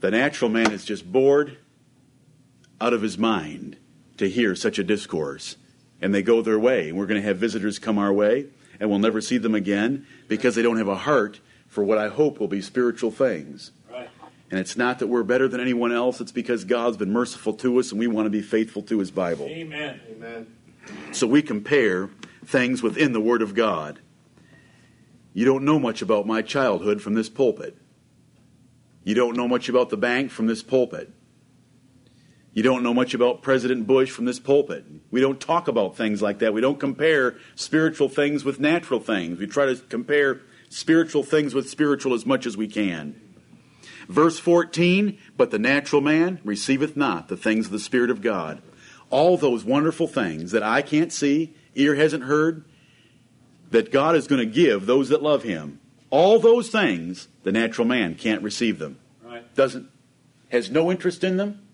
The 0.00 0.10
natural 0.10 0.50
man 0.50 0.72
is 0.72 0.84
just 0.84 1.10
bored 1.10 1.58
out 2.80 2.92
of 2.92 3.02
his 3.02 3.16
mind 3.16 3.76
to 4.16 4.28
hear 4.28 4.54
such 4.54 4.78
a 4.78 4.84
discourse. 4.84 5.56
And 6.00 6.12
they 6.12 6.22
go 6.22 6.42
their 6.42 6.58
way. 6.58 6.88
And 6.88 6.98
we're 6.98 7.06
going 7.06 7.20
to 7.20 7.26
have 7.26 7.38
visitors 7.38 7.78
come 7.78 7.98
our 7.98 8.12
way, 8.12 8.46
and 8.80 8.90
we'll 8.90 8.98
never 8.98 9.20
see 9.20 9.38
them 9.38 9.54
again 9.54 10.06
because 10.26 10.56
they 10.56 10.62
don't 10.62 10.78
have 10.78 10.88
a 10.88 10.96
heart 10.96 11.40
for 11.68 11.84
what 11.84 11.98
I 11.98 12.08
hope 12.08 12.38
will 12.38 12.48
be 12.48 12.60
spiritual 12.60 13.10
things. 13.10 13.70
And 14.52 14.60
it's 14.60 14.76
not 14.76 14.98
that 14.98 15.06
we're 15.06 15.22
better 15.22 15.48
than 15.48 15.62
anyone 15.62 15.92
else, 15.92 16.20
it's 16.20 16.30
because 16.30 16.64
God's 16.64 16.98
been 16.98 17.10
merciful 17.10 17.54
to 17.54 17.78
us 17.78 17.90
and 17.90 17.98
we 17.98 18.06
want 18.06 18.26
to 18.26 18.30
be 18.30 18.42
faithful 18.42 18.82
to 18.82 18.98
His 18.98 19.10
Bible. 19.10 19.46
Amen. 19.46 19.98
Amen. 20.10 20.46
So 21.10 21.26
we 21.26 21.40
compare 21.40 22.10
things 22.44 22.82
within 22.82 23.14
the 23.14 23.20
Word 23.20 23.40
of 23.40 23.54
God. 23.54 24.00
You 25.32 25.46
don't 25.46 25.64
know 25.64 25.78
much 25.78 26.02
about 26.02 26.26
my 26.26 26.42
childhood 26.42 27.00
from 27.00 27.14
this 27.14 27.30
pulpit. 27.30 27.78
You 29.04 29.14
don't 29.14 29.38
know 29.38 29.48
much 29.48 29.70
about 29.70 29.88
the 29.88 29.96
bank 29.96 30.30
from 30.30 30.48
this 30.48 30.62
pulpit. 30.62 31.10
You 32.52 32.62
don't 32.62 32.82
know 32.82 32.92
much 32.92 33.14
about 33.14 33.40
President 33.40 33.86
Bush 33.86 34.10
from 34.10 34.26
this 34.26 34.38
pulpit. 34.38 34.84
We 35.10 35.22
don't 35.22 35.40
talk 35.40 35.66
about 35.66 35.96
things 35.96 36.20
like 36.20 36.40
that. 36.40 36.52
We 36.52 36.60
don't 36.60 36.78
compare 36.78 37.36
spiritual 37.54 38.10
things 38.10 38.44
with 38.44 38.60
natural 38.60 39.00
things. 39.00 39.38
We 39.38 39.46
try 39.46 39.64
to 39.64 39.76
compare 39.76 40.42
spiritual 40.68 41.22
things 41.22 41.54
with 41.54 41.70
spiritual 41.70 42.12
as 42.12 42.26
much 42.26 42.44
as 42.44 42.54
we 42.54 42.68
can. 42.68 43.18
Verse 44.12 44.38
14, 44.38 45.16
but 45.38 45.50
the 45.50 45.58
natural 45.58 46.02
man 46.02 46.38
receiveth 46.44 46.98
not 46.98 47.28
the 47.28 47.36
things 47.36 47.64
of 47.64 47.72
the 47.72 47.78
Spirit 47.78 48.10
of 48.10 48.20
God. 48.20 48.60
All 49.08 49.38
those 49.38 49.64
wonderful 49.64 50.06
things 50.06 50.52
that 50.52 50.62
I 50.62 50.82
can't 50.82 51.10
see, 51.10 51.54
ear 51.74 51.94
hasn't 51.94 52.24
heard, 52.24 52.66
that 53.70 53.90
God 53.90 54.14
is 54.14 54.26
going 54.26 54.46
to 54.46 54.54
give 54.54 54.84
those 54.84 55.08
that 55.08 55.22
love 55.22 55.44
him. 55.44 55.80
All 56.10 56.38
those 56.38 56.68
things, 56.68 57.28
the 57.42 57.52
natural 57.52 57.86
man 57.86 58.14
can't 58.14 58.42
receive 58.42 58.78
them. 58.78 58.98
Right. 59.24 59.54
Doesn't, 59.54 59.88
has 60.50 60.70
no 60.70 60.90
interest 60.90 61.24
in 61.24 61.38
them, 61.38 61.66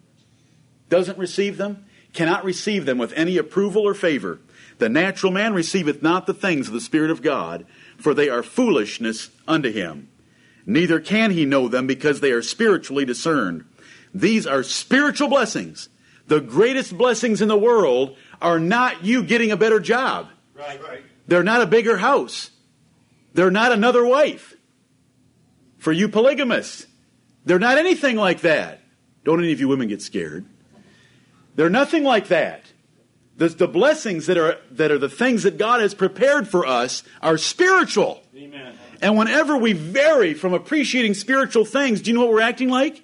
doesn't 0.89 1.19
receive 1.19 1.57
them, 1.57 1.87
cannot 2.13 2.45
receive 2.45 2.87
them 2.87 2.99
with 2.99 3.13
any 3.15 3.37
approval 3.37 3.83
or 3.83 3.95
favor. 3.95 4.39
The 4.79 4.89
natural 4.89 5.33
man 5.33 5.55
receiveth 5.55 6.05
not 6.05 6.27
the 6.27 6.35
things 6.35 6.69
of 6.69 6.75
the 6.75 6.81
Spirit 6.81 7.11
of 7.11 7.21
God, 7.21 7.67
for 7.97 8.15
they 8.15 8.29
are 8.29 8.45
foolishness 8.45 9.31
unto 9.49 9.73
him 9.73 10.09
neither 10.69 11.01
can 11.01 11.33
he 11.33 11.45
know 11.45 11.67
them 11.67 11.89
because 11.89 12.21
they 12.21 12.31
are 12.31 12.43
spiritually 12.43 13.05
discerned. 13.05 13.65
These 14.15 14.47
are 14.47 14.63
spiritual 14.63 15.29
blessings. 15.29 15.89
The 16.29 16.41
greatest 16.41 16.97
blessings 16.97 17.41
in 17.41 17.49
the 17.49 17.59
world 17.59 18.17
are 18.41 18.61
not 18.61 19.03
you 19.03 19.25
getting 19.25 19.51
a 19.51 19.57
better 19.57 19.81
job. 19.81 20.29
Right. 20.55 20.81
right. 20.83 21.03
They're 21.27 21.43
not 21.43 21.63
a 21.63 21.67
bigger 21.67 21.97
house. 21.97 22.51
They're 23.33 23.51
not 23.51 23.73
another 23.73 24.05
wife. 24.05 24.55
For 25.79 25.93
you 25.93 26.09
polygamists, 26.09 26.87
they're 27.45 27.59
not 27.59 27.79
anything 27.79 28.17
like 28.17 28.43
that. 28.43 28.81
Don't 29.25 29.41
any 29.41 29.53
of 29.53 29.61
you 29.61 29.69
women 29.69 29.89
get 29.89 30.03
scared. 30.03 30.45
They're 31.55 31.71
nothing 31.71 32.05
like 32.05 32.29
that. 32.29 32.65
The, 33.37 33.49
the 33.49 33.69
blessings 33.69 34.27
that 34.27 34.37
are, 34.37 34.59
that 34.73 34.91
are 34.91 34.99
the 34.99 35.09
things 35.09 35.45
that 35.45 35.59
God 35.59 35.81
has 35.81 35.95
prepared 35.95 36.49
for 36.49 36.67
us 36.67 37.05
are 37.23 37.39
spiritual. 37.39 38.23
And 39.01 39.17
whenever 39.17 39.57
we 39.57 39.73
vary 39.73 40.35
from 40.35 40.55
appreciating 40.55 41.15
spiritual 41.15 41.65
things, 41.65 42.01
do 42.01 42.11
you 42.11 42.17
know 42.17 42.25
what 42.25 42.33
we're 42.33 42.41
acting 42.41 42.69
like? 42.69 43.03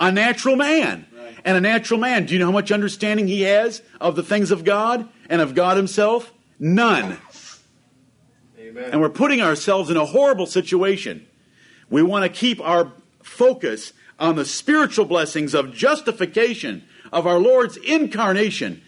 A 0.00 0.10
natural 0.10 0.56
man. 0.56 1.06
Right. 1.16 1.38
And 1.44 1.56
a 1.56 1.60
natural 1.60 2.00
man, 2.00 2.26
do 2.26 2.34
you 2.34 2.40
know 2.40 2.46
how 2.46 2.52
much 2.52 2.72
understanding 2.72 3.28
he 3.28 3.42
has 3.42 3.82
of 4.00 4.16
the 4.16 4.22
things 4.22 4.50
of 4.50 4.64
God 4.64 5.08
and 5.28 5.40
of 5.40 5.54
God 5.54 5.76
himself? 5.76 6.32
None. 6.58 7.18
Amen. 8.58 8.90
And 8.90 9.00
we're 9.00 9.08
putting 9.08 9.40
ourselves 9.40 9.90
in 9.90 9.96
a 9.96 10.04
horrible 10.04 10.46
situation. 10.46 11.26
We 11.90 12.02
want 12.02 12.24
to 12.24 12.28
keep 12.28 12.60
our 12.60 12.92
focus 13.22 13.92
on 14.18 14.36
the 14.36 14.44
spiritual 14.44 15.04
blessings 15.04 15.54
of 15.54 15.72
justification, 15.72 16.84
of 17.12 17.26
our 17.26 17.38
Lord's 17.38 17.76
incarnation, 17.76 18.82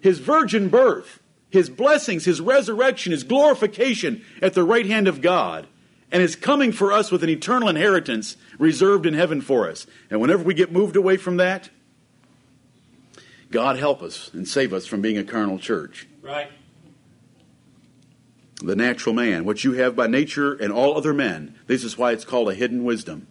his 0.00 0.18
virgin 0.18 0.68
birth, 0.68 1.19
his 1.50 1.68
blessings, 1.68 2.24
his 2.24 2.40
resurrection, 2.40 3.12
his 3.12 3.24
glorification 3.24 4.24
at 4.40 4.54
the 4.54 4.64
right 4.64 4.86
hand 4.86 5.08
of 5.08 5.20
God, 5.20 5.66
and 6.12 6.22
his 6.22 6.36
coming 6.36 6.72
for 6.72 6.92
us 6.92 7.10
with 7.10 7.22
an 7.22 7.30
eternal 7.30 7.68
inheritance 7.68 8.36
reserved 8.58 9.06
in 9.06 9.14
heaven 9.14 9.40
for 9.40 9.68
us. 9.68 9.86
And 10.10 10.20
whenever 10.20 10.42
we 10.42 10.54
get 10.54 10.72
moved 10.72 10.96
away 10.96 11.16
from 11.16 11.36
that, 11.36 11.70
God 13.50 13.76
help 13.78 14.02
us 14.02 14.30
and 14.32 14.46
save 14.46 14.72
us 14.72 14.86
from 14.86 15.00
being 15.00 15.18
a 15.18 15.24
carnal 15.24 15.58
church. 15.58 16.08
Right. 16.22 16.50
The 18.62 18.76
natural 18.76 19.14
man, 19.14 19.44
what 19.44 19.64
you 19.64 19.72
have 19.72 19.96
by 19.96 20.06
nature 20.06 20.52
and 20.52 20.72
all 20.72 20.96
other 20.96 21.14
men, 21.14 21.58
this 21.66 21.82
is 21.82 21.96
why 21.96 22.12
it's 22.12 22.24
called 22.24 22.48
a 22.48 22.54
hidden 22.54 22.84
wisdom. 22.84 23.26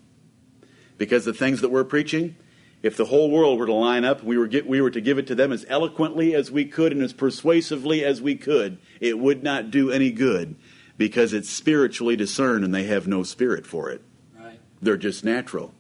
Because 0.98 1.24
the 1.24 1.34
things 1.34 1.62
that 1.62 1.70
we're 1.70 1.84
preaching, 1.84 2.36
if 2.82 2.96
the 2.96 3.06
whole 3.06 3.30
world 3.30 3.60
were 3.60 3.66
to 3.66 3.74
line 3.74 4.06
up 4.06 4.20
and 4.20 4.28
we 4.28 4.38
were, 4.38 4.48
get, 4.48 4.68
we 4.68 4.82
were 4.82 4.92
to 4.92 5.02
give 5.02 5.18
it 5.18 5.28
to 5.28 5.36
them 5.36 5.52
as 5.52 5.66
eloquently 5.68 6.34
as 6.34 6.50
we 6.50 6.66
could 6.66 6.94
and 6.94 7.02
as 7.02 7.14
persuasively 7.14 8.06
as 8.06 8.22
we 8.22 8.36
could, 8.36 8.78
it 9.02 9.20
would 9.20 9.44
not 9.44 9.70
do 9.70 9.92
any 9.92 10.12
good 10.12 10.56
because 10.98 11.34
it's 11.34 11.50
spiritually 11.50 12.16
discerned 12.16 12.64
and 12.64 12.74
they 12.74 12.84
have 12.84 13.08
no 13.08 13.24
spirit 13.24 13.66
for 13.66 13.90
it. 13.90 14.02
Right. 14.38 14.60
They're 14.82 14.98
just 14.98 15.26
natural. 15.26 15.74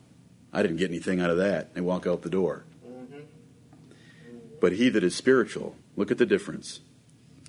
I 0.51 0.61
didn't 0.61 0.77
get 0.77 0.89
anything 0.89 1.21
out 1.21 1.29
of 1.29 1.37
that. 1.37 1.73
They 1.73 1.81
walk 1.81 2.05
out 2.05 2.21
the 2.21 2.29
door. 2.29 2.65
Mm-hmm. 2.85 3.19
But 4.59 4.73
he 4.73 4.89
that 4.89 5.03
is 5.03 5.15
spiritual, 5.15 5.75
look 5.95 6.11
at 6.11 6.17
the 6.17 6.25
difference. 6.25 6.81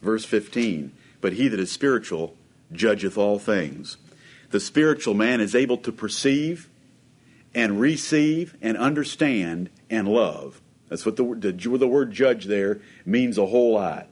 Verse 0.01 0.25
15 0.25 0.93
But 1.21 1.33
he 1.33 1.49
that 1.49 1.59
is 1.59 1.73
spiritual 1.73 2.37
judgeth 2.73 3.19
all 3.19 3.41
things. 3.41 3.97
The 4.51 4.61
spiritual 4.61 5.15
man 5.15 5.41
is 5.41 5.55
able 5.57 5.77
to 5.79 5.91
perceive 5.91 6.69
and 7.55 7.81
receive 7.81 8.57
and 8.61 8.77
understand 8.77 9.71
and 9.89 10.09
love. 10.09 10.61
That's 10.89 11.07
what 11.07 11.17
the, 11.17 11.25
the, 11.25 11.53
the 11.53 11.89
word 11.89 12.13
judge 12.13 12.47
there 12.47 12.81
means 13.05 13.39
a 13.39 13.47
whole 13.47 13.75
lot. 13.75 14.09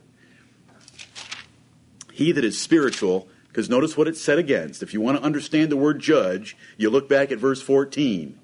He 2.13 2.33
that 2.33 2.45
is 2.45 2.61
spiritual, 2.61 3.29
because 3.49 3.69
notice 3.69 3.97
what 3.97 4.09
it's 4.09 4.21
set 4.21 4.39
against. 4.39 4.83
If 4.83 4.93
you 4.93 5.01
want 5.01 5.19
to 5.19 5.25
understand 5.25 5.71
the 5.71 5.77
word 5.77 6.01
judge, 6.01 6.57
you 6.77 6.91
look 6.91 7.09
back 7.09 7.31
at 7.31 7.39
verse 7.39 7.63
14. 7.63 8.39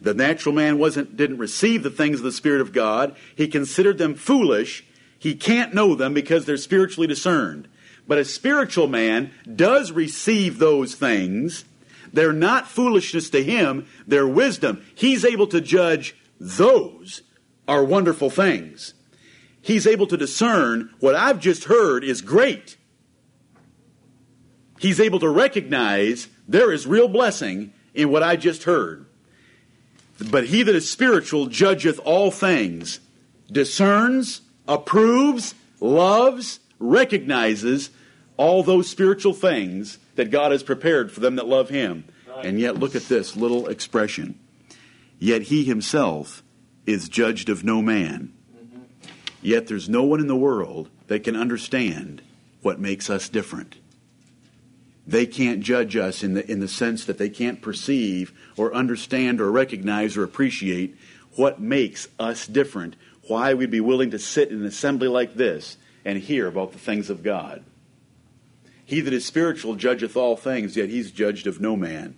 The 0.00 0.14
natural 0.14 0.54
man 0.54 0.78
wasn't 0.78 1.16
didn't 1.16 1.38
receive 1.38 1.82
the 1.82 1.90
things 1.90 2.18
of 2.18 2.24
the 2.24 2.32
Spirit 2.32 2.60
of 2.60 2.72
God. 2.72 3.14
He 3.36 3.48
considered 3.48 3.98
them 3.98 4.14
foolish. 4.14 4.84
He 5.18 5.34
can't 5.34 5.74
know 5.74 5.94
them 5.94 6.14
because 6.14 6.46
they're 6.46 6.56
spiritually 6.56 7.06
discerned. 7.06 7.68
But 8.08 8.18
a 8.18 8.24
spiritual 8.24 8.88
man 8.88 9.30
does 9.54 9.92
receive 9.92 10.58
those 10.58 10.94
things 10.94 11.64
they're 12.12 12.32
not 12.32 12.68
foolishness 12.68 13.30
to 13.30 13.42
him, 13.42 13.86
they're 14.06 14.26
wisdom. 14.26 14.84
He's 14.94 15.24
able 15.24 15.46
to 15.48 15.60
judge 15.60 16.16
those 16.38 17.22
are 17.68 17.84
wonderful 17.84 18.30
things. 18.30 18.94
He's 19.62 19.86
able 19.86 20.06
to 20.06 20.16
discern 20.16 20.90
what 21.00 21.14
I've 21.14 21.38
just 21.38 21.64
heard 21.64 22.02
is 22.02 22.22
great. 22.22 22.76
He's 24.78 24.98
able 24.98 25.20
to 25.20 25.28
recognize 25.28 26.28
there 26.48 26.72
is 26.72 26.86
real 26.86 27.08
blessing 27.08 27.74
in 27.94 28.10
what 28.10 28.22
I 28.22 28.36
just 28.36 28.64
heard. 28.64 29.06
But 30.30 30.46
he 30.46 30.62
that 30.62 30.74
is 30.74 30.90
spiritual 30.90 31.46
judgeth 31.46 31.98
all 32.04 32.30
things, 32.30 33.00
discerns, 33.50 34.40
approves, 34.66 35.54
loves, 35.80 36.60
recognizes 36.78 37.90
all 38.40 38.62
those 38.62 38.88
spiritual 38.88 39.34
things 39.34 39.98
that 40.14 40.30
God 40.30 40.50
has 40.50 40.62
prepared 40.62 41.12
for 41.12 41.20
them 41.20 41.36
that 41.36 41.46
love 41.46 41.68
Him. 41.68 42.04
And 42.42 42.58
yet, 42.58 42.78
look 42.78 42.96
at 42.96 43.02
this 43.02 43.36
little 43.36 43.68
expression. 43.68 44.38
Yet 45.18 45.42
He 45.42 45.62
Himself 45.62 46.42
is 46.86 47.10
judged 47.10 47.50
of 47.50 47.64
no 47.64 47.82
man. 47.82 48.32
Yet 49.42 49.66
there's 49.66 49.90
no 49.90 50.04
one 50.04 50.20
in 50.20 50.26
the 50.26 50.34
world 50.36 50.88
that 51.08 51.22
can 51.22 51.36
understand 51.36 52.22
what 52.62 52.80
makes 52.80 53.10
us 53.10 53.28
different. 53.28 53.76
They 55.06 55.26
can't 55.26 55.60
judge 55.60 55.94
us 55.94 56.22
in 56.22 56.32
the, 56.32 56.50
in 56.50 56.60
the 56.60 56.68
sense 56.68 57.04
that 57.04 57.18
they 57.18 57.28
can't 57.28 57.60
perceive 57.60 58.32
or 58.56 58.74
understand 58.74 59.42
or 59.42 59.52
recognize 59.52 60.16
or 60.16 60.24
appreciate 60.24 60.96
what 61.36 61.60
makes 61.60 62.08
us 62.18 62.46
different, 62.46 62.96
why 63.28 63.52
we'd 63.52 63.70
be 63.70 63.80
willing 63.82 64.12
to 64.12 64.18
sit 64.18 64.48
in 64.48 64.60
an 64.60 64.66
assembly 64.66 65.08
like 65.08 65.34
this 65.34 65.76
and 66.06 66.16
hear 66.16 66.46
about 66.46 66.72
the 66.72 66.78
things 66.78 67.10
of 67.10 67.22
God. 67.22 67.64
He 68.90 69.00
that 69.02 69.14
is 69.14 69.24
spiritual 69.24 69.76
judgeth 69.76 70.16
all 70.16 70.36
things, 70.36 70.76
yet 70.76 70.88
he's 70.88 71.12
judged 71.12 71.46
of 71.46 71.60
no 71.60 71.76
man, 71.76 72.16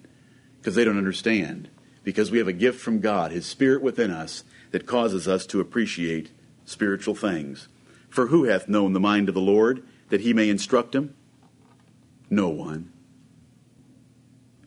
because 0.56 0.74
they 0.74 0.84
don't 0.84 0.96
understand. 0.96 1.68
Because 2.02 2.30
we 2.30 2.38
have 2.38 2.48
a 2.48 2.54
gift 2.54 2.80
from 2.80 3.00
God, 3.00 3.30
His 3.30 3.44
Spirit 3.44 3.82
within 3.82 4.10
us, 4.10 4.42
that 4.70 4.86
causes 4.86 5.28
us 5.28 5.44
to 5.48 5.60
appreciate 5.60 6.30
spiritual 6.64 7.14
things. 7.14 7.68
For 8.08 8.28
who 8.28 8.44
hath 8.44 8.70
known 8.70 8.94
the 8.94 9.00
mind 9.00 9.28
of 9.28 9.34
the 9.34 9.40
Lord, 9.42 9.86
that 10.08 10.22
he 10.22 10.32
may 10.32 10.48
instruct 10.48 10.94
him? 10.94 11.14
No 12.30 12.48
one. 12.48 12.90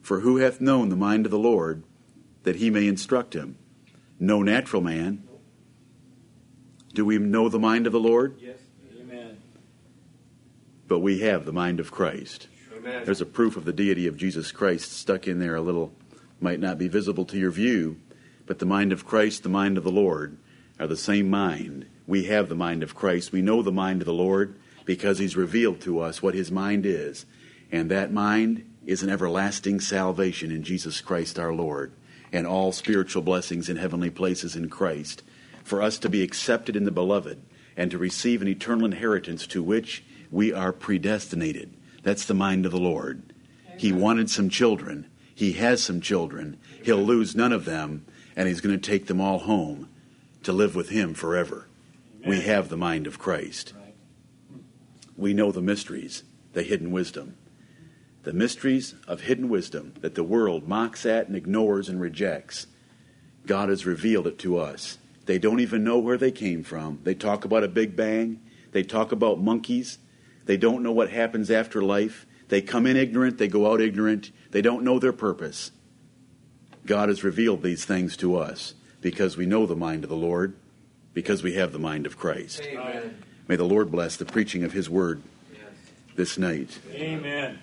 For 0.03 0.20
who 0.20 0.38
hath 0.38 0.62
known 0.62 0.89
the 0.89 0.95
mind 0.95 1.26
of 1.26 1.32
the 1.32 1.39
Lord, 1.39 1.82
that 2.43 2.58
he 2.58 2.70
may 2.70 2.88
instruct 2.88 3.34
him? 3.34 3.58
No 4.20 4.43
natural 4.43 4.84
man. 4.84 5.24
Do 6.93 7.03
we 7.03 7.18
know 7.18 7.49
the 7.49 7.58
mind 7.58 7.88
of 7.88 7.93
the 7.93 7.99
Lord? 7.99 8.36
Yes. 8.39 8.60
But 10.88 11.00
we 11.00 11.20
have 11.20 11.46
the 11.46 11.54
mind 11.54 11.80
of 11.80 11.92
Christ. 11.92 12.48
Amen. 12.76 13.04
There's 13.06 13.22
a 13.22 13.26
proof 13.26 13.58
of 13.58 13.66
the 13.66 13.74
deity 13.74 14.08
of 14.08 14.18
Jesus 14.18 14.52
Christ 14.52 14.92
stuck 14.92 15.28
in 15.28 15.40
there 15.40 15.56
a 15.56 15.62
little, 15.62 15.94
might 16.40 16.60
not 16.60 16.78
be 16.78 16.88
visible 16.88 17.26
to 17.26 17.38
your 17.38 17.52
view, 17.52 18.00
but 18.46 18.60
the 18.60 18.66
mind 18.66 18.92
of 18.92 19.06
Christ, 19.06 19.44
the 19.44 19.50
mind 19.50 19.78
of 19.78 19.84
the 19.84 19.92
Lord, 19.92 20.38
are 20.80 20.88
the 20.88 20.98
same 20.98 21.30
mind. 21.30 21.88
We 22.06 22.26
have 22.26 22.50
the 22.50 22.56
mind 22.56 22.84
of 22.84 22.96
Christ. 22.96 23.32
We 23.32 23.42
know 23.42 23.62
the 23.62 23.72
mind 23.72 24.02
of 24.02 24.06
the 24.06 24.14
Lord 24.14 24.56
because 24.86 25.18
He's 25.18 25.36
revealed 25.36 25.82
to 25.82 26.00
us 26.00 26.22
what 26.22 26.36
His 26.36 26.52
mind 26.52 26.86
is. 26.86 27.26
And 27.72 27.90
that 27.90 28.14
mind 28.14 28.70
is 28.86 29.02
an 29.02 29.10
everlasting 29.10 29.80
salvation 29.80 30.52
in 30.52 30.64
Jesus 30.64 31.02
Christ 31.02 31.40
our 31.40 31.54
Lord 31.54 31.94
and 32.32 32.46
all 32.46 32.72
spiritual 32.72 33.24
blessings 33.24 33.70
in 33.70 33.78
heavenly 33.78 34.10
places 34.10 34.56
in 34.56 34.70
Christ. 34.70 35.24
For 35.64 35.82
us 35.82 35.98
to 36.00 36.10
be 36.10 36.22
accepted 36.22 36.76
in 36.76 36.84
the 36.84 36.92
beloved 36.92 37.42
and 37.76 37.90
to 37.90 37.98
receive 37.98 38.42
an 38.42 38.48
eternal 38.48 38.86
inheritance 38.86 39.48
to 39.48 39.64
which 39.64 40.04
we 40.32 40.53
are 40.53 40.71
predestinated. 40.71 41.73
That's 42.03 42.26
the 42.26 42.34
mind 42.34 42.65
of 42.65 42.71
the 42.71 42.80
Lord. 42.80 43.34
He 43.78 43.91
wanted 43.91 44.30
some 44.30 44.49
children. 44.49 45.07
He 45.34 45.53
has 45.53 45.84
some 45.84 46.01
children. 46.01 46.57
He'll 46.84 47.03
lose 47.03 47.36
none 47.36 47.51
of 47.51 47.65
them, 47.65 48.05
and 48.36 48.47
He's 48.47 48.61
going 48.61 48.80
to 48.80 48.89
take 48.89 49.07
them 49.07 49.19
all 49.19 49.39
home 49.39 49.89
to 50.43 50.53
live 50.53 50.76
with 50.76 50.89
Him 50.89 51.13
forever. 51.13 51.67
We 52.26 52.41
have 52.41 52.69
the 52.69 52.78
mind 52.78 53.07
of 53.07 53.19
Christ. 53.19 53.73
We 55.17 55.34
know 55.34 55.51
the 55.51 55.61
mysteries, 55.61 56.23
the 56.53 56.63
hidden 56.63 56.91
wisdom. 56.91 57.38
The 58.23 58.34
mysteries 58.34 58.95
of 59.07 59.21
hidden 59.21 59.49
wisdom 59.49 59.93
that 60.01 60.15
the 60.15 60.23
world 60.23 60.67
mocks 60.67 61.05
at 61.05 61.28
and 61.28 61.36
ignores 61.36 61.88
and 61.88 62.01
rejects. 62.01 62.67
God 63.45 63.69
has 63.69 63.86
revealed 63.86 64.26
it 64.26 64.39
to 64.39 64.57
us. 64.57 64.97
They 65.26 65.38
don't 65.38 65.59
even 65.59 65.84
know 65.84 65.99
where 65.99 66.17
they 66.17 66.32
came 66.32 66.63
from. 66.63 66.99
They 67.03 67.13
talk 67.13 67.45
about 67.45 67.63
a 67.63 67.67
big 67.67 67.95
bang. 67.95 68.41
They 68.71 68.84
talk 68.84 69.11
about 69.11 69.39
monkeys. 69.39 69.99
They 70.46 70.58
don't 70.58 70.84
know 70.84 70.91
what 70.91 71.10
happens 71.10 71.50
after 71.52 71.82
life. 71.82 72.26
They 72.50 72.62
come 72.62 72.86
in 72.86 72.96
ignorant. 72.98 73.38
They 73.38 73.48
go 73.48 73.72
out 73.72 73.82
ignorant. 73.82 74.32
They 74.52 74.62
don't 74.62 74.84
know 74.84 75.00
their 75.00 75.14
purpose. 75.14 75.72
God 76.86 77.10
has 77.10 77.24
revealed 77.24 77.64
these 77.64 77.84
things 77.86 78.16
to 78.18 78.36
us 78.38 78.76
because 79.02 79.38
we 79.38 79.46
know 79.46 79.66
the 79.66 79.76
mind 79.76 80.04
of 80.04 80.10
the 80.10 80.16
Lord, 80.16 80.56
because 81.14 81.41
we 81.41 81.54
have 81.56 81.72
the 81.72 81.80
mind 81.80 82.06
of 82.06 82.18
Christ. 82.18 82.62
Amen. 82.62 83.18
May 83.48 83.56
the 83.56 83.64
Lord 83.64 83.91
bless 83.91 84.18
the 84.18 84.26
preaching 84.26 84.64
of 84.64 84.74
His 84.74 84.89
word 84.89 85.22
Yes. 85.52 85.62
this 86.16 86.38
night. 86.38 86.80
Amen. 86.93 87.60